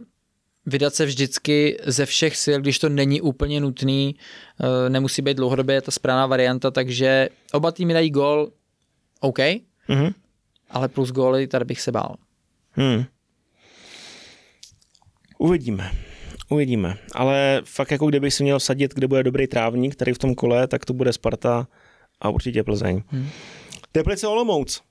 vydat 0.65 0.95
se 0.95 1.05
vždycky 1.05 1.77
ze 1.85 2.05
všech 2.05 2.37
sil, 2.43 2.57
když 2.61 2.79
to 2.79 2.89
není 2.89 3.21
úplně 3.21 3.61
nutný, 3.61 4.15
eh, 4.15 4.89
nemusí 4.89 5.21
být 5.21 5.37
dlouhodobě 5.37 5.81
ta 5.81 5.91
správná 5.91 6.27
varianta, 6.27 6.71
takže 6.71 7.29
oba 7.51 7.71
týmy 7.71 7.93
dají 7.93 8.09
gol, 8.09 8.49
OK, 9.19 9.39
Mm-hmm. 9.89 10.13
ale 10.69 10.87
plus 10.87 11.11
góly, 11.11 11.47
tady 11.47 11.65
bych 11.65 11.81
se 11.81 11.91
bál. 11.91 12.15
Hmm. 12.71 13.03
Uvidíme. 15.37 15.91
Uvidíme. 16.49 16.97
Ale 17.15 17.61
fakt 17.65 17.91
jako 17.91 18.07
kdybych 18.07 18.33
si 18.33 18.43
měl 18.43 18.59
vsadit, 18.59 18.93
kde 18.93 19.07
bude 19.07 19.23
dobrý 19.23 19.47
trávník, 19.47 19.95
který 19.95 20.13
v 20.13 20.17
tom 20.17 20.35
kole, 20.35 20.67
tak 20.67 20.85
to 20.85 20.93
bude 20.93 21.13
Sparta 21.13 21.67
a 22.21 22.29
určitě 22.29 22.63
Plzeň. 22.63 23.01
Hmm. 23.07 23.29
Teplice 23.93 24.27
Olomouc. 24.27 24.81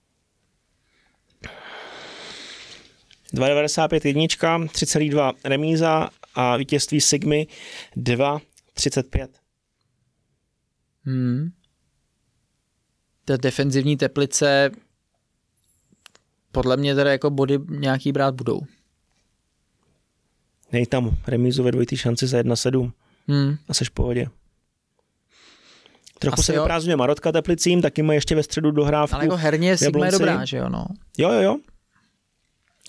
2,95 3.35 4.01
jednička, 4.07 4.59
3,2 4.59 5.33
remíza 5.45 6.11
a 6.35 6.57
vítězství 6.57 7.01
Sigmy 7.01 7.47
2,35. 7.97 9.29
Hmm. 11.05 11.51
Ta 13.25 13.37
defenzivní 13.37 13.97
teplice 13.97 14.71
podle 16.53 16.77
mě 16.77 16.95
teda 16.95 17.11
jako 17.13 17.31
body 17.31 17.59
nějaký 17.69 18.13
brát 18.13 18.35
budou. 18.35 18.61
Nej 20.73 20.87
tam 20.87 21.17
remízu 21.27 21.63
ve 21.63 21.71
dvojitý 21.71 21.97
šanci 21.97 22.27
za 22.27 22.39
1,7 22.39 22.93
Hmm. 23.29 23.57
a 23.69 23.75
seš 23.75 23.89
v 23.89 23.93
pohodě. 23.93 24.27
Trochu 26.23 26.41
Asi 26.41 26.43
se 26.47 26.53
vyprázdňuje 26.53 26.97
Marotka 26.97 27.33
Teplicím, 27.33 27.83
taky 27.83 28.03
má 28.03 28.15
ještě 28.15 28.35
ve 28.35 28.43
středu 28.43 28.71
dohrávku. 28.71 29.15
Ale 29.15 29.25
jako 29.25 29.37
herně 29.37 29.77
Sigma 29.79 30.07
je 30.07 30.13
dobrá, 30.13 30.45
že 30.45 30.57
jo, 30.57 30.69
no. 30.69 30.87
Jo, 31.19 31.31
jo, 31.33 31.41
jo. 31.43 31.57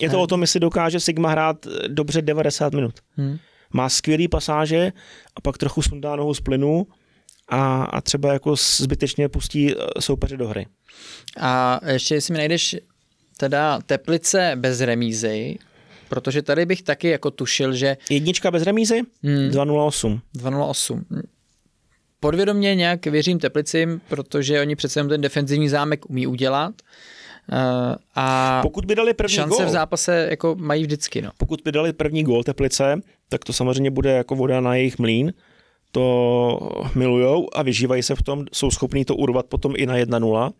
Je 0.00 0.10
to 0.10 0.16
Ne. 0.16 0.22
o 0.22 0.26
tom, 0.26 0.40
jestli 0.40 0.60
dokáže 0.60 1.00
Sigma 1.00 1.30
hrát 1.30 1.66
dobře 1.88 2.22
90 2.22 2.72
minut. 2.72 2.94
Hmm. 3.16 3.38
Má 3.72 3.88
skvělý 3.88 4.28
pasáže 4.28 4.92
a 5.36 5.40
pak 5.40 5.58
trochu 5.58 5.82
sundá 5.82 6.16
nohu 6.16 6.34
z 6.34 6.40
plynu 6.40 6.86
a, 7.48 7.84
a 7.84 8.00
třeba 8.00 8.32
jako 8.32 8.56
zbytečně 8.56 9.28
pustí 9.28 9.72
eh, 9.72 9.76
soupeře 10.00 10.36
do 10.36 10.48
hry. 10.48 10.66
A 11.40 11.80
ještě 11.86 12.14
jestli 12.14 12.32
mi 12.32 12.38
najdeš 12.38 12.76
teda 13.36 13.80
teplice 13.86 14.52
bez 14.56 14.80
remízy, 14.80 15.58
protože 16.08 16.42
tady 16.42 16.66
bych 16.66 16.82
taky 16.82 17.08
jako 17.08 17.30
tušil, 17.30 17.72
že 17.74 17.96
Jednička 18.10 18.50
bez 18.50 18.62
remízy, 18.62 19.00
hmm, 19.22 19.48
2,08. 19.50 20.20
208. 20.34 21.04
Podvědomě 22.24 22.74
nějak 22.74 23.06
věřím 23.06 23.38
Teplicím, 23.38 24.00
protože 24.08 24.60
oni 24.60 24.76
přece 24.76 25.00
jenom 25.00 25.08
ten 25.08 25.20
defenzivní 25.20 25.68
zámek 25.68 26.10
umí 26.10 26.26
udělat. 26.26 26.74
Uh, 27.52 27.58
a 28.14 28.60
Pokud 28.62 28.84
by 28.84 28.94
dali 28.94 29.14
první 29.14 29.34
šance 29.34 29.56
gól, 29.56 29.66
v 29.66 29.68
zápase 29.68 30.26
jako 30.30 30.56
mají 30.58 30.82
vždycky. 30.82 31.22
No. 31.22 31.30
pokud 31.36 31.60
by 31.64 31.72
dali 31.72 31.92
první 31.92 32.24
gól 32.24 32.44
Teplice, 32.44 33.00
tak 33.28 33.44
to 33.44 33.52
samozřejmě 33.52 33.90
bude 33.90 34.10
jako 34.10 34.34
voda 34.34 34.60
na 34.60 34.74
jejich 34.74 34.98
mlín. 34.98 35.32
To 35.92 36.70
milujou 36.94 37.48
a 37.54 37.62
vyžívají 37.62 38.02
se 38.02 38.14
v 38.14 38.22
tom, 38.22 38.44
jsou 38.52 38.70
schopní 38.70 39.04
to 39.04 39.16
urvat 39.16 39.46
potom 39.46 39.72
i 39.76 39.86
na 39.86 39.96
1-0. 39.96 40.52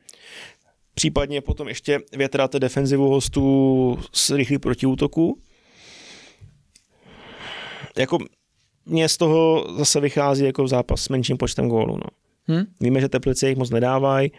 Případně 0.94 1.40
potom 1.40 1.68
ještě 1.68 2.00
větráte 2.12 2.60
defenzivu 2.60 3.08
hostů 3.08 3.98
s 4.12 4.30
rychlý 4.30 4.58
protiútoku. 4.58 5.38
Jako 7.96 8.18
mě 8.86 9.08
z 9.08 9.16
toho 9.16 9.66
zase 9.76 10.00
vychází 10.00 10.44
jako 10.44 10.68
zápas 10.68 11.02
s 11.02 11.08
menším 11.08 11.36
počtem 11.36 11.68
gólů. 11.68 11.96
No. 11.96 12.10
Hm? 12.48 12.64
Víme, 12.80 13.00
že 13.00 13.08
Teplice 13.08 13.48
jich 13.48 13.58
moc 13.58 13.70
nedávají. 13.70 14.32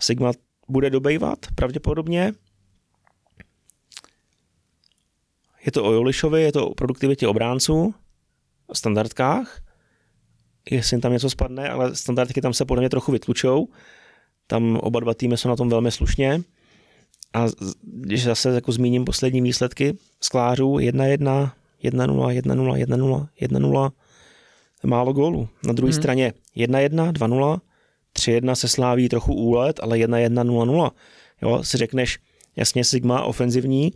Sigma 0.00 0.32
bude 0.68 0.90
dobejvat 0.90 1.38
pravděpodobně. 1.54 2.32
Je 5.66 5.72
to 5.72 5.84
o 5.84 5.92
Jolišovi, 5.92 6.42
je 6.42 6.52
to 6.52 6.68
o 6.68 6.74
produktivitě 6.74 7.28
obránců, 7.28 7.94
o 8.66 8.74
standardkách, 8.74 9.62
jestli 10.70 10.98
tam 10.98 11.12
něco 11.12 11.30
spadne, 11.30 11.68
ale 11.68 11.96
standardky 11.96 12.40
tam 12.40 12.54
se 12.54 12.64
podle 12.64 12.80
mě 12.80 12.88
trochu 12.88 13.12
vytlučou. 13.12 13.68
Tam 14.46 14.76
oba 14.76 15.00
dva 15.00 15.14
týmy 15.14 15.36
jsou 15.36 15.48
na 15.48 15.56
tom 15.56 15.68
velmi 15.68 15.90
slušně. 15.90 16.42
A 17.34 17.46
když 17.82 18.24
zase 18.24 18.48
jako 18.48 18.72
zmíním 18.72 19.04
poslední 19.04 19.42
výsledky 19.42 19.98
sklářů 20.20 20.74
1-1, 20.74 21.50
1-0, 21.84 22.40
1-0, 22.40 22.86
1-0, 22.86 23.28
1-0, 23.42 23.90
málo 24.84 25.12
gólů. 25.12 25.48
Na 25.66 25.72
druhé 25.72 25.88
Hmm. 25.88 25.94
hmm. 25.94 26.02
straně 26.02 26.32
1-1, 26.56 27.12
2-0, 27.12 27.60
3-1 28.16 28.52
se 28.54 28.68
sláví 28.68 29.08
trochu 29.08 29.34
úlet, 29.34 29.80
ale 29.82 29.96
1-1, 29.98 30.44
0-0. 30.44 30.90
Jo, 31.42 31.64
si 31.64 31.76
řekneš, 31.76 32.18
jasně 32.56 32.84
Sigma 32.84 33.22
ofenzivní, 33.22 33.92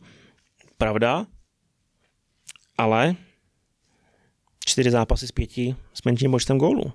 pravda, 0.79 1.27
ale 2.79 3.15
čtyři 4.67 4.91
zápasy 4.91 5.27
z 5.27 5.33
pěti 5.33 5.77
s 5.95 6.03
menším 6.03 6.31
počtem 6.31 6.59
gólů. 6.59 6.93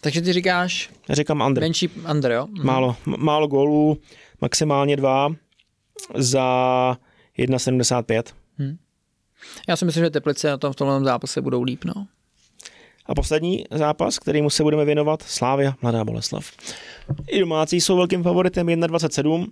Takže 0.00 0.20
ty 0.20 0.32
říkáš 0.32 0.90
Já 1.08 1.14
říkám 1.14 1.40
under. 1.40 1.62
menší 1.62 1.88
under, 1.88 2.32
jo? 2.32 2.46
Mhm. 2.46 2.66
Málo, 2.66 2.96
málo 3.18 3.46
gólů, 3.46 3.98
maximálně 4.40 4.96
dva 4.96 5.28
za 6.14 6.96
1,75. 7.38 8.22
Já 9.68 9.76
si 9.76 9.84
myslím, 9.84 10.04
že 10.04 10.10
Teplice 10.10 10.48
na 10.50 10.56
tom 10.58 10.72
v 10.72 10.76
tomhle 10.76 11.00
zápase 11.04 11.40
budou 11.40 11.62
líp, 11.62 11.84
no. 11.84 12.06
A 13.06 13.14
poslední 13.14 13.64
zápas, 13.70 14.18
kterýmu 14.18 14.50
se 14.50 14.62
budeme 14.62 14.84
věnovat, 14.84 15.22
Slávia, 15.22 15.74
Mladá 15.82 16.04
Boleslav. 16.04 16.50
I 17.28 17.40
domácí 17.40 17.80
jsou 17.80 17.96
velkým 17.96 18.22
favoritem 18.22 18.66
1,27. 18.66 19.46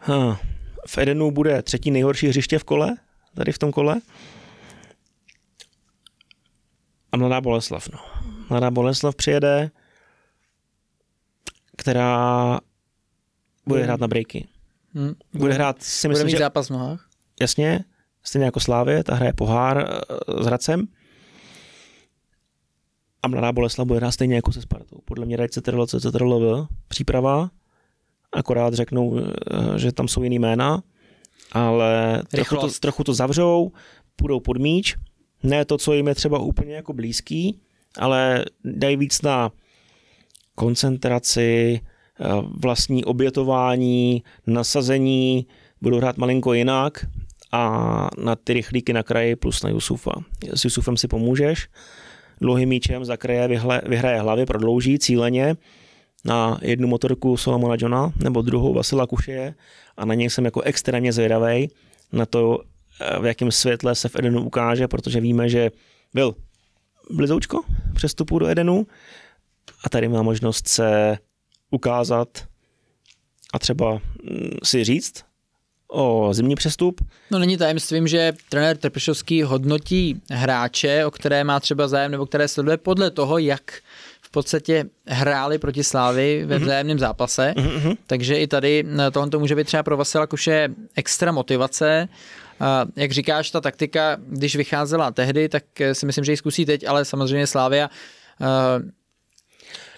Ha, 0.00 0.40
v 0.86 0.98
Edenu 0.98 1.30
bude 1.30 1.62
třetí 1.62 1.90
nejhorší 1.90 2.28
hřiště 2.28 2.58
v 2.58 2.64
kole, 2.64 2.96
tady 3.34 3.52
v 3.52 3.58
tom 3.58 3.72
kole. 3.72 4.00
A 7.12 7.16
Mladá 7.16 7.40
Boleslav, 7.40 7.88
no. 7.88 7.98
Mladá 8.50 8.70
Boleslav 8.70 9.16
přijede, 9.16 9.70
která 11.76 12.60
bude 13.66 13.80
Hmm. 13.80 13.86
hrát 13.88 14.00
na 14.00 14.08
breaky. 14.08 14.48
Hm. 14.94 15.14
Bude 15.34 15.54
hrát, 15.54 15.82
si 15.82 16.08
Bude 16.08 16.12
myslím, 16.12 16.26
mít 16.26 16.30
že 16.32 16.38
zápas 16.38 16.66
v 16.68 16.72
nohách. 16.72 17.08
jasně, 17.40 17.84
stejně 18.22 18.44
jako 18.44 18.60
Slávě, 18.60 19.04
ta 19.04 19.14
hraje 19.14 19.32
pohár 19.32 19.78
eh, 19.78 20.42
s 20.42 20.46
Hradcem. 20.46 20.86
A 23.22 23.28
Mladá 23.28 23.52
Boleslav 23.52 23.86
bude 23.86 23.98
hrát 23.98 24.12
stejně 24.12 24.34
jako 24.34 24.52
se 24.52 24.62
Spartou. 24.62 24.98
Podle 25.04 25.26
mě 25.26 25.36
dají 25.36 25.48
CTRL, 25.48 25.86
CTRL, 25.86 26.66
příprava, 26.88 27.50
akorát 28.32 28.74
řeknou, 28.74 29.18
eh, 29.18 29.78
že 29.78 29.92
tam 29.92 30.08
jsou 30.08 30.22
jiný 30.22 30.38
jména, 30.38 30.82
ale 31.52 32.22
trochu 32.30 32.56
to, 32.56 32.68
trochu 32.80 33.04
to 33.04 33.14
zavřou, 33.14 33.72
půjdou 34.16 34.40
pod 34.40 34.56
míč, 34.56 34.96
ne 35.42 35.64
to, 35.64 35.78
co 35.78 35.92
jim 35.92 36.08
je 36.08 36.14
třeba 36.14 36.38
úplně 36.38 36.74
jako 36.74 36.92
blízký, 36.92 37.60
ale 37.98 38.44
dají 38.64 38.96
víc 38.96 39.22
na 39.22 39.52
koncentraci, 40.54 41.80
eh, 42.20 42.28
vlastní 42.60 43.04
obětování, 43.04 44.22
nasazení, 44.46 45.46
budou 45.80 45.96
hrát 45.96 46.16
malinko 46.16 46.52
jinak 46.52 47.06
a 47.52 48.08
na 48.18 48.36
ty 48.36 48.52
rychlíky 48.52 48.92
na 48.92 49.02
kraji 49.02 49.36
plus 49.36 49.62
na 49.62 49.70
Jusufa. 49.70 50.12
S 50.54 50.64
Jusufem 50.64 50.96
si 50.96 51.08
pomůžeš, 51.08 51.68
dlouhým 52.40 52.68
míčem 52.68 53.04
za 53.04 53.16
kraje 53.16 53.48
vyhle, 53.48 53.82
vyhraje 53.86 54.20
hlavy, 54.20 54.46
prodlouží 54.46 54.98
cíleně 54.98 55.56
na 56.24 56.58
jednu 56.62 56.88
motorku 56.88 57.36
Solomona 57.36 57.76
Johna 57.78 58.12
nebo 58.16 58.42
druhou 58.42 58.74
Vasila 58.74 59.06
Kušeje 59.06 59.54
a 59.96 60.04
na 60.04 60.14
něj 60.14 60.30
jsem 60.30 60.44
jako 60.44 60.60
extrémně 60.60 61.12
zvědavý 61.12 61.70
na 62.12 62.26
to, 62.26 62.58
eh, 63.00 63.18
v 63.18 63.24
jakém 63.24 63.52
světle 63.52 63.94
se 63.94 64.08
v 64.08 64.16
Edenu 64.16 64.44
ukáže, 64.44 64.88
protože 64.88 65.20
víme, 65.20 65.48
že 65.48 65.70
byl 66.14 66.34
blizoučko 67.10 67.60
přestupu 67.94 68.38
do 68.38 68.46
Edenu 68.46 68.86
a 69.84 69.88
tady 69.88 70.08
má 70.08 70.22
možnost 70.22 70.68
se 70.68 71.18
ukázat 71.70 72.44
a 73.54 73.58
třeba 73.58 73.92
mm, 73.92 74.00
si 74.62 74.84
říct 74.84 75.24
o 75.92 76.28
zimní 76.32 76.54
přestup. 76.54 77.00
No 77.30 77.38
není 77.38 77.56
tajemstvím, 77.56 78.08
že 78.08 78.32
trenér 78.48 78.76
Trpišovský 78.76 79.42
hodnotí 79.42 80.20
hráče, 80.30 81.06
o 81.06 81.10
které 81.10 81.44
má 81.44 81.60
třeba 81.60 81.88
zájem 81.88 82.10
nebo 82.10 82.26
které 82.26 82.48
sleduje 82.48 82.76
podle 82.76 83.10
toho, 83.10 83.38
jak 83.38 83.62
v 84.22 84.30
podstatě 84.30 84.84
hráli 85.06 85.58
proti 85.58 85.84
Slávy 85.84 86.44
ve 86.46 86.58
vzájemném 86.58 86.98
zápase. 86.98 87.54
Mm-hmm. 87.56 87.96
Takže 88.06 88.38
i 88.38 88.46
tady 88.46 88.84
eh, 89.06 89.10
tohle 89.10 89.30
to 89.30 89.38
může 89.38 89.56
být 89.56 89.64
třeba 89.64 89.82
pro 89.82 89.96
Vasila 89.96 90.26
Kuše 90.26 90.68
extra 90.96 91.32
motivace. 91.32 92.08
A 92.60 92.86
jak 92.96 93.12
říkáš, 93.12 93.50
ta 93.50 93.60
taktika, 93.60 94.16
když 94.28 94.56
vycházela 94.56 95.10
tehdy, 95.10 95.48
tak 95.48 95.80
eh, 95.80 95.94
si 95.94 96.06
myslím, 96.06 96.24
že 96.24 96.32
ji 96.32 96.36
zkusí 96.36 96.66
teď, 96.66 96.88
ale 96.88 97.04
samozřejmě 97.04 97.46
Slávia 97.46 97.90
eh, 98.40 98.92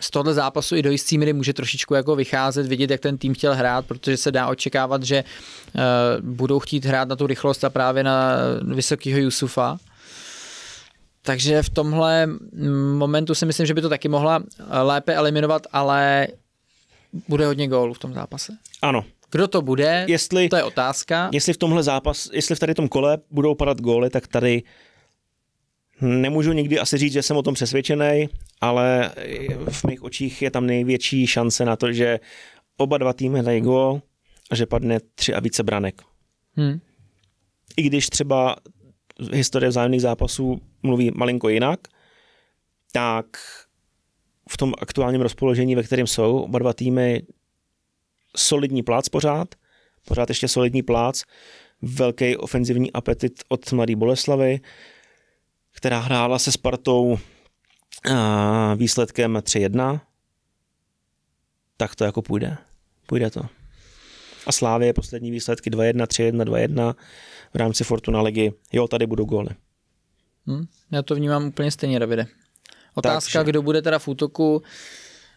z 0.04 0.10
tohle 0.10 0.34
zápasu 0.34 0.76
i 0.76 0.82
do 0.82 0.90
jistý 0.90 1.18
míry 1.18 1.32
může 1.32 1.52
trošičku 1.52 1.94
jako 1.94 2.16
vycházet, 2.16 2.66
vidět, 2.66 2.90
jak 2.90 3.00
ten 3.00 3.18
tým 3.18 3.34
chtěl 3.34 3.54
hrát, 3.54 3.86
protože 3.86 4.16
se 4.16 4.32
dá 4.32 4.48
očekávat, 4.48 5.02
že 5.02 5.16
eh, 5.16 5.80
budou 6.20 6.58
chtít 6.58 6.84
hrát 6.84 7.08
na 7.08 7.16
tu 7.16 7.26
rychlost 7.26 7.64
a 7.64 7.70
právě 7.70 8.04
na 8.04 8.36
vysokého 8.62 9.18
Jusufa. 9.18 9.76
Takže 11.22 11.62
v 11.62 11.70
tomhle 11.70 12.28
momentu 12.94 13.34
si 13.34 13.46
myslím, 13.46 13.66
že 13.66 13.74
by 13.74 13.80
to 13.80 13.88
taky 13.88 14.08
mohla 14.08 14.42
eh, 14.42 14.80
lépe 14.80 15.14
eliminovat, 15.14 15.66
ale 15.72 16.28
bude 17.28 17.46
hodně 17.46 17.68
gólů 17.68 17.94
v 17.94 17.98
tom 17.98 18.14
zápase. 18.14 18.52
Ano, 18.82 19.04
Kdo 19.30 19.48
to 19.48 19.62
bude, 19.62 20.04
jestli, 20.08 20.48
to 20.48 20.56
je 20.56 20.62
otázka. 20.62 21.28
Jestli 21.32 21.52
v 21.52 21.56
tomhle 21.56 21.82
zápas, 21.82 22.28
jestli 22.32 22.54
v 22.54 22.58
tady 22.58 22.74
tom 22.74 22.88
kole 22.88 23.18
budou 23.30 23.54
padat 23.54 23.80
góly, 23.80 24.10
tak 24.10 24.26
tady 24.26 24.62
nemůžu 26.00 26.52
nikdy 26.52 26.78
asi 26.78 26.98
říct, 26.98 27.12
že 27.12 27.22
jsem 27.22 27.36
o 27.36 27.42
tom 27.42 27.54
přesvědčený, 27.54 28.28
ale 28.60 29.10
v 29.70 29.84
mých 29.84 30.02
očích 30.02 30.42
je 30.42 30.50
tam 30.50 30.66
největší 30.66 31.26
šance 31.26 31.64
na 31.64 31.76
to, 31.76 31.92
že 31.92 32.20
oba 32.76 32.98
dva 32.98 33.12
týmy 33.12 33.42
dají 33.42 33.60
gól 33.60 34.02
a 34.50 34.56
že 34.56 34.66
padne 34.66 34.98
tři 35.14 35.34
a 35.34 35.40
více 35.40 35.62
branek. 35.62 36.02
Hmm. 36.56 36.80
I 37.76 37.82
když 37.82 38.06
třeba 38.06 38.56
historie 39.32 39.68
vzájemných 39.68 40.02
zápasů 40.02 40.60
mluví 40.82 41.10
malinko 41.14 41.48
jinak, 41.48 41.80
tak 42.92 43.26
v 44.50 44.56
tom 44.56 44.72
aktuálním 44.78 45.20
rozpoložení, 45.20 45.74
ve 45.74 45.82
kterém 45.82 46.06
jsou 46.06 46.38
oba 46.38 46.58
dva 46.58 46.72
týmy, 46.72 47.22
solidní 48.36 48.82
plác 48.82 49.08
pořád, 49.08 49.54
pořád 50.06 50.28
ještě 50.28 50.48
solidní 50.48 50.82
plác, 50.82 51.22
velký 51.82 52.36
ofenzivní 52.36 52.92
apetit 52.92 53.32
od 53.48 53.72
Mladé 53.72 53.96
Boleslavy, 53.96 54.60
která 55.74 55.98
hrála 55.98 56.38
se 56.38 56.52
Spartou 56.52 57.18
výsledkem 58.76 59.36
3-1, 59.36 60.00
tak 61.76 61.94
to 61.94 62.04
jako 62.04 62.22
půjde. 62.22 62.56
Půjde 63.06 63.30
to. 63.30 63.42
A 64.46 64.52
Slávě 64.52 64.92
poslední 64.92 65.30
výsledky 65.30 65.70
2-1, 65.70 66.06
3-1, 66.06 66.44
2-1 66.44 66.94
v 67.54 67.56
rámci 67.56 67.84
Fortuna 67.84 68.22
ligy. 68.22 68.52
Jo, 68.72 68.88
tady 68.88 69.06
budou 69.06 69.24
góly. 69.24 69.48
Hmm, 70.46 70.66
já 70.90 71.02
to 71.02 71.14
vnímám 71.14 71.44
úplně 71.44 71.70
stejně, 71.70 72.00
Davide. 72.00 72.26
Otázka, 72.94 73.38
Takže. 73.38 73.50
kdo 73.50 73.62
bude 73.62 73.82
teda 73.82 73.98
v 73.98 74.08
útoku, 74.08 74.62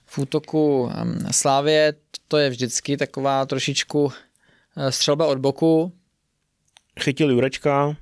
v 0.05 0.17
útoku 0.17 0.91
Slávě, 1.31 1.93
to 2.27 2.37
je 2.37 2.49
vždycky 2.49 2.97
taková 2.97 3.45
trošičku 3.45 4.03
uh, 4.03 4.11
střelba 4.89 5.27
od 5.27 5.37
boku. 5.37 5.93
Chytil 6.99 7.31
Jurečka 7.31 7.97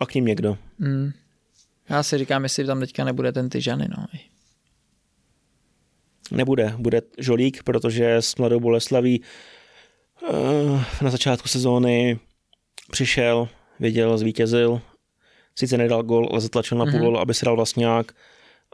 a 0.00 0.06
k 0.06 0.14
ním 0.14 0.24
někdo. 0.24 0.58
Hmm. 0.80 1.12
Já 1.90 2.02
si 2.02 2.18
říkám, 2.18 2.42
jestli 2.42 2.64
tam 2.64 2.80
teďka 2.80 3.04
nebude 3.04 3.32
ten 3.32 3.48
Tyžany, 3.48 3.88
no. 3.90 4.06
Nebude, 6.30 6.74
bude 6.78 7.02
Žolík, 7.18 7.62
protože 7.62 8.16
s 8.16 8.36
Mladou 8.36 8.60
Boleslaví 8.60 9.22
uh, 10.30 10.82
na 11.02 11.10
začátku 11.10 11.48
sezóny 11.48 12.18
přišel, 12.90 13.48
věděl, 13.80 14.18
zvítězil, 14.18 14.80
sice 15.58 15.78
nedal 15.78 16.02
gol, 16.02 16.28
ale 16.30 16.40
zatlačil 16.40 16.78
na 16.78 16.84
půl, 16.84 16.92
mm-hmm. 16.92 17.20
aby 17.20 17.34
si 17.34 17.44
dal 17.44 17.56
vlastňák 17.56 18.12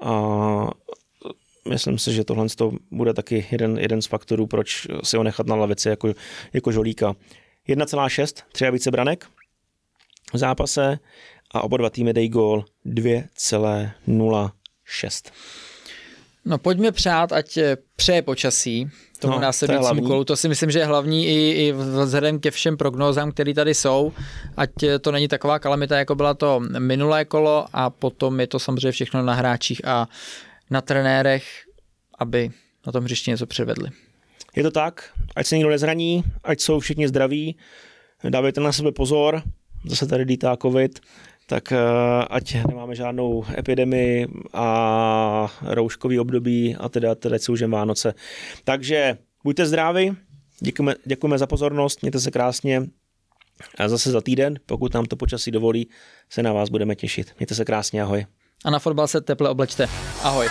a 0.03 0.71
myslím 1.69 1.99
si, 1.99 2.13
že 2.13 2.25
tohle 2.25 2.47
bude 2.91 3.15
taky 3.15 3.47
jeden, 3.51 3.79
jeden 3.79 4.03
z 4.03 4.07
faktorů, 4.07 4.47
proč 4.47 4.87
si 5.03 5.17
ho 5.17 5.23
nechat 5.23 5.47
na 5.47 5.57
lavici 5.57 5.89
jako, 5.89 6.15
jako 6.53 6.73
žolíka. 6.73 7.15
1,6, 7.69 8.43
tři 8.53 8.67
a 8.67 8.71
více 8.71 8.91
branek 8.91 9.27
v 10.33 10.39
zápase 10.39 10.99
a 11.57 11.63
oba 11.63 11.77
dva 11.77 11.91
týmy 11.91 12.13
dají 12.13 12.29
gól 12.29 12.65
2,06. 12.87 15.31
No 16.45 16.59
pojďme 16.59 16.93
přát, 16.93 17.33
ať 17.33 17.59
přeje 17.97 18.23
počasí 18.23 18.91
tomu 19.19 19.35
no, 19.35 19.41
následujícímu 19.41 20.01
to 20.01 20.07
kolu. 20.07 20.25
To 20.25 20.37
si 20.37 20.49
myslím, 20.49 20.71
že 20.71 20.79
je 20.79 20.87
hlavní 20.87 21.27
i, 21.27 21.51
i 21.51 21.73
vzhledem 21.73 22.41
ke 22.41 22.51
všem 22.51 22.77
prognózám, 22.77 23.33
které 23.33 23.55
tady 23.55 23.75
jsou. 23.75 24.13
Ať 24.57 24.71
to 25.01 25.13
není 25.13 25.29
taková 25.29 25.59
kalamita, 25.59 25.99
jako 25.99 26.15
byla 26.15 26.35
to 26.35 26.61
minulé 26.79 27.25
kolo 27.25 27.67
a 27.73 27.91
potom 27.91 28.41
je 28.41 28.47
to 28.47 28.59
samozřejmě 28.59 28.93
všechno 28.93 29.23
na 29.23 29.35
hráčích 29.35 29.85
a 29.85 30.09
na 30.71 30.81
trenérech, 30.81 31.45
aby 32.19 32.51
na 32.87 32.93
tom 32.93 33.05
hřišti 33.05 33.31
něco 33.31 33.47
předvedli. 33.47 33.91
Je 34.57 34.63
to 34.63 34.71
tak, 34.71 35.11
ať 35.37 35.47
se 35.47 35.57
nikdo 35.57 35.71
nezraní, 35.71 36.25
ať 36.45 36.61
jsou 36.61 36.81
všichni 36.81 37.09
zdraví, 37.09 37.57
dávejte 38.29 38.61
na 38.61 38.73
sebe 38.73 38.93
pozor, 38.93 39.43
zase 39.85 40.07
tady 40.07 40.25
dítá 40.25 40.57
covid, 40.63 41.01
tak 41.47 41.73
eh, 41.73 41.79
ať 42.31 42.55
nemáme 42.69 42.95
žádnou 42.95 43.45
epidemii 43.59 44.27
a 44.53 44.67
rouškový 45.63 46.21
období 46.21 46.77
a 46.77 46.89
teda, 46.89 47.15
teda 47.15 47.37
jsou 47.37 47.53
už 47.53 47.63
Vánoce. 47.63 48.15
Takže 48.65 49.19
buďte 49.45 49.67
zdraví, 49.67 50.17
děkujeme, 50.61 50.95
děkujeme 51.05 51.39
za 51.39 51.47
pozornost, 51.47 52.03
mějte 52.03 52.21
se 52.21 52.31
krásně 52.31 52.83
a 53.79 53.89
zase 53.89 54.11
za 54.11 54.21
týden, 54.21 54.59
pokud 54.67 54.95
nám 54.95 55.05
to 55.05 55.17
počasí 55.17 55.51
dovolí, 55.51 55.89
se 56.31 56.43
na 56.43 56.53
vás 56.53 56.69
budeme 56.69 56.95
těšit. 56.95 57.33
Mějte 57.39 57.55
se 57.55 57.65
krásně, 57.65 58.03
ahoj. 58.03 58.27
A 58.65 58.71
na 58.71 58.79
fotbal 58.79 59.09
se 59.09 59.21
teple 59.21 59.51
oblečte. 59.51 59.89
Ahoj. 60.23 60.49